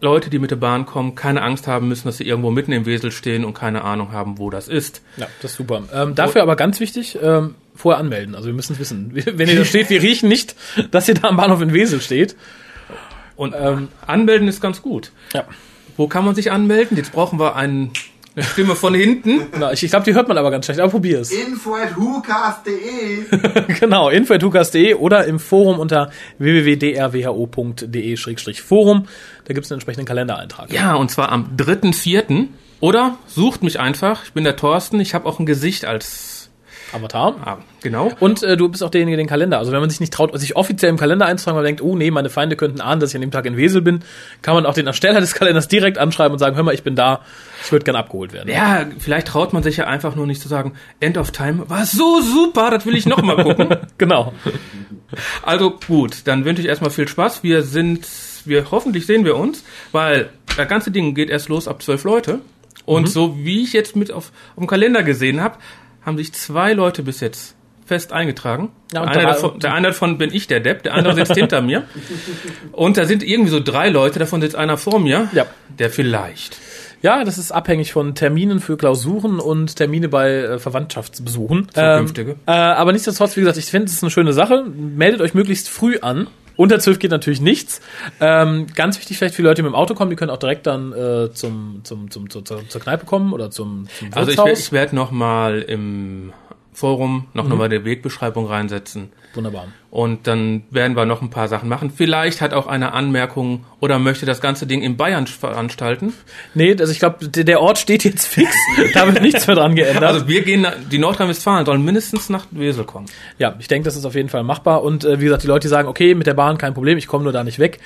[0.00, 2.86] Leute, die mit der Bahn kommen, keine Angst haben müssen, dass sie irgendwo mitten im
[2.86, 5.02] Wesel stehen und keine Ahnung haben, wo das ist.
[5.18, 5.82] Ja, das ist super.
[5.92, 8.34] Ähm, dafür aber ganz wichtig, ähm, vorher anmelden.
[8.34, 9.10] Also wir müssen es wissen.
[9.12, 10.56] Wenn ihr da steht, wir riechen nicht,
[10.90, 12.36] dass ihr da am Bahnhof in Wesel steht.
[13.36, 15.12] Und ähm, anmelden ist ganz gut.
[15.34, 15.44] Ja.
[15.96, 16.96] Wo kann man sich anmelden?
[16.96, 17.92] Jetzt brauchen wir einen,
[18.34, 19.50] eine Stimme von hinten.
[19.50, 21.30] Genau, ich, ich glaube, die hört man aber ganz schlecht, aber probier es.
[21.30, 29.06] Info at whocast.de genau, info.hukas.de oder im Forum unter www.drwho.de-forum.
[29.44, 30.72] Da gibt es einen entsprechenden Kalendereintrag.
[30.72, 32.48] Ja, und zwar am 3.4.
[32.80, 34.24] Oder sucht mich einfach.
[34.24, 35.00] Ich bin der Thorsten.
[35.00, 36.35] Ich habe auch ein Gesicht als
[36.92, 37.34] Avatar.
[37.44, 38.12] Ah, genau.
[38.20, 39.58] Und äh, du bist auch derjenige, der den Kalender.
[39.58, 41.96] Also wenn man sich nicht traut, sich offiziell im Kalender einzutragen, weil man denkt, oh
[41.96, 44.00] nee, meine Feinde könnten ahnen, dass ich an dem Tag in Wesel bin,
[44.42, 46.94] kann man auch den Ersteller des Kalenders direkt anschreiben und sagen, hör mal, ich bin
[46.94, 47.20] da,
[47.64, 48.48] ich würde gern abgeholt werden.
[48.48, 51.84] Ja, vielleicht traut man sich ja einfach nur nicht zu sagen, End of Time war
[51.86, 53.76] so super, das will ich noch mal gucken.
[53.98, 54.32] genau.
[55.42, 57.42] Also gut, dann wünsche ich erstmal viel Spaß.
[57.42, 58.06] Wir sind,
[58.44, 62.40] wir hoffentlich sehen wir uns, weil das ganze Ding geht erst los ab zwölf Leute.
[62.84, 65.58] Und so wie ich jetzt mit auf, auf dem Kalender gesehen habe,
[66.06, 67.54] haben sich zwei Leute bis jetzt
[67.84, 68.70] fest eingetragen.
[68.92, 71.60] Ja, einer drei- davon, der eine davon bin ich der Depp, der andere sitzt hinter
[71.62, 71.84] mir.
[72.72, 75.46] Und da sind irgendwie so drei Leute, davon sitzt einer vor mir, Ja.
[75.78, 76.56] der vielleicht.
[77.02, 81.68] Ja, das ist abhängig von Terminen für Klausuren und Termine bei äh, Verwandtschaftsbesuchen.
[81.72, 82.30] Zukünftige.
[82.32, 84.64] Ähm, äh, aber nichtsdestotrotz, wie gesagt, ich finde, es ist eine schöne Sache.
[84.64, 86.26] Meldet euch möglichst früh an.
[86.56, 87.80] Unter 12 geht natürlich nichts.
[88.20, 90.66] Ähm, ganz wichtig vielleicht für Leute, die mit dem Auto kommen, die können auch direkt
[90.66, 94.58] dann äh, zum, zum, zum, zur, zur Kneipe kommen oder zum, zum Also ich, Wirtshaus.
[94.58, 96.32] ich werde noch mal im
[96.76, 97.56] Forum noch Mhm.
[97.56, 99.10] mal die Wegbeschreibung reinsetzen.
[99.34, 99.68] Wunderbar.
[99.90, 101.90] Und dann werden wir noch ein paar Sachen machen.
[101.90, 106.12] Vielleicht hat auch einer Anmerkung oder möchte das ganze Ding in Bayern veranstalten.
[106.52, 108.54] Nee, also ich glaube, der, Ort steht jetzt fix.
[108.92, 110.04] da wird nichts mehr dran geändert.
[110.04, 113.06] Also wir gehen, die Nordrhein-Westfalen sollen mindestens nach Wesel kommen.
[113.38, 114.82] Ja, ich denke, das ist auf jeden Fall machbar.
[114.82, 117.06] Und äh, wie gesagt, die Leute, die sagen, okay, mit der Bahn kein Problem, ich
[117.06, 117.78] komme nur da nicht weg,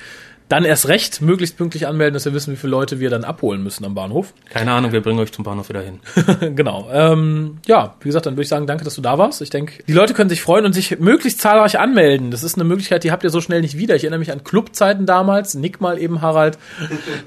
[0.51, 3.63] dann erst recht möglichst pünktlich anmelden, dass wir wissen, wie viele Leute wir dann abholen
[3.63, 4.33] müssen am Bahnhof.
[4.49, 5.99] Keine Ahnung, wir bringen euch zum Bahnhof wieder hin.
[6.55, 6.89] genau.
[6.91, 9.41] Ähm, ja, wie gesagt, dann würde ich sagen, danke, dass du da warst.
[9.41, 12.31] Ich denke, die Leute können sich freuen und sich möglichst zahlreich anmelden.
[12.31, 13.95] Das ist eine Möglichkeit, die habt ihr so schnell nicht wieder.
[13.95, 15.55] Ich erinnere mich an Clubzeiten damals.
[15.55, 16.57] Nick mal eben, Harald.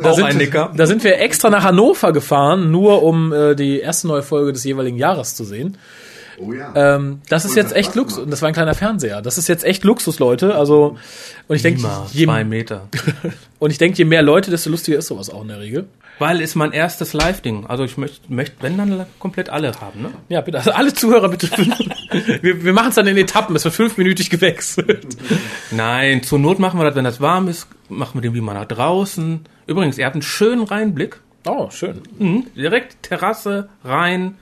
[0.03, 0.72] Da Auch sind, ein Nicker.
[0.77, 4.64] Da sind wir extra nach Hannover gefahren, nur um äh, die erste neue Folge des
[4.64, 5.79] jeweiligen Jahres zu sehen.
[6.39, 6.72] Oh ja.
[6.74, 8.18] Ähm, das ist jetzt das echt Luxus.
[8.18, 9.22] Und das war ein kleiner Fernseher.
[9.22, 10.55] Das ist jetzt echt Luxus, Leute.
[10.55, 10.97] Also,
[11.49, 11.82] und ich denke,
[12.12, 12.89] je, zwei Meter.
[13.59, 15.87] und ich denke, je mehr Leute, desto lustiger ist sowas auch in der Regel.
[16.18, 17.66] Weil ist mein erstes Live-Ding.
[17.66, 20.11] Also ich möchte, möcht, wenn dann komplett alle haben, ne?
[20.28, 20.59] Ja, bitte.
[20.59, 21.51] Also alle Zuhörer bitte.
[22.41, 23.57] wir wir machen es dann in Etappen.
[23.57, 25.16] Es wird fünfminütig gewechselt.
[25.72, 28.55] Nein, zur Not machen wir das, wenn das warm ist, machen wir den wie mal
[28.55, 29.41] nach draußen.
[29.66, 31.18] Übrigens, ihr habt einen schönen Reinblick.
[31.47, 32.01] Oh, schön.
[32.18, 32.47] Mhm.
[32.55, 34.37] Direkt Terrasse, rein.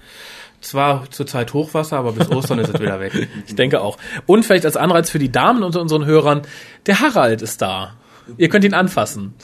[0.63, 3.29] Zwar zurzeit Hochwasser, aber bis Ostern ist es wieder weg.
[3.47, 3.99] Ich denke auch.
[4.27, 6.43] Und vielleicht als Anreiz für die Damen unter unseren Hörern,
[6.87, 7.95] der Harald ist da.
[8.39, 9.35] Ihr könnt ihn anfassen.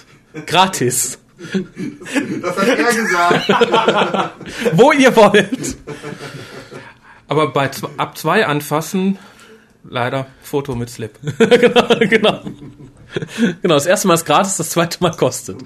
[0.47, 1.19] Gratis.
[2.41, 4.33] Das hat er gesagt.
[4.73, 5.77] Wo ihr wollt.
[7.27, 9.19] Aber bei ab zwei anfassen,
[9.85, 11.19] leider Foto mit Slip.
[11.39, 12.41] genau, genau.
[13.63, 15.59] Genau, das erste Mal ist gratis, das zweite Mal kostet.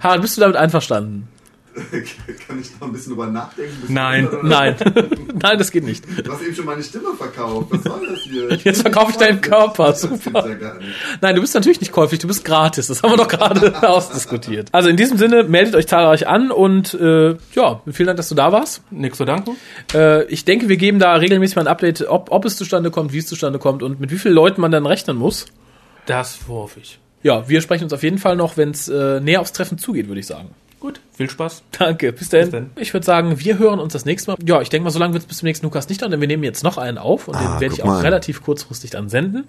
[0.00, 1.28] Harald, bist du damit einverstanden?
[2.46, 3.92] Kann ich noch ein bisschen drüber nachdenken?
[3.92, 4.28] Nein.
[4.28, 4.76] oder- Nein.
[5.42, 6.04] Nein, das geht nicht.
[6.24, 7.66] Du hast eben schon meine Stimme verkauft.
[7.70, 8.48] Was soll das hier?
[8.64, 9.86] Jetzt verkaufe ich deinen Körper.
[9.88, 10.48] Das Super.
[10.48, 10.88] ja gar nicht.
[11.20, 12.86] Nein, du bist natürlich nicht käuflich, du bist gratis.
[12.86, 14.68] Das haben wir doch gerade ausdiskutiert.
[14.72, 18.34] Also in diesem Sinne, meldet euch zahlreich an und äh, ja, vielen Dank, dass du
[18.36, 18.82] da warst.
[18.90, 19.56] Nix zu danken.
[19.92, 23.12] Äh, ich denke, wir geben da regelmäßig mal ein Update, ob, ob es zustande kommt,
[23.12, 25.46] wie es zustande kommt und mit wie vielen Leuten man dann rechnen muss.
[26.06, 26.98] Das hoffe ich.
[27.22, 30.08] Ja, wir sprechen uns auf jeden Fall noch, wenn es äh, näher aufs Treffen zugeht,
[30.08, 30.50] würde ich sagen.
[30.84, 31.62] Gut, viel Spaß.
[31.78, 32.42] Danke, bis dann.
[32.42, 32.70] Bis dann.
[32.76, 34.36] Ich würde sagen, wir hören uns das nächste Mal.
[34.44, 36.20] Ja, ich denke mal, so lange wird es bis zum nächsten Lukas nicht dauern, denn
[36.20, 38.02] wir nehmen jetzt noch einen auf und Ah, den werde ich auch mal.
[38.02, 39.46] relativ kurzfristig dann senden.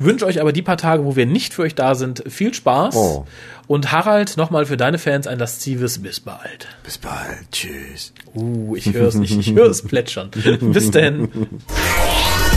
[0.00, 2.96] Wünsche euch aber die paar Tage, wo wir nicht für euch da sind, viel Spaß.
[2.96, 3.26] Oh.
[3.68, 6.66] Und Harald, nochmal für deine Fans ein laszives Bis bald.
[6.82, 7.52] Bis bald.
[7.52, 8.12] Tschüss.
[8.34, 10.30] Uh, ich höre es, ich, ich höre es plätschern.
[10.60, 11.28] Bis denn.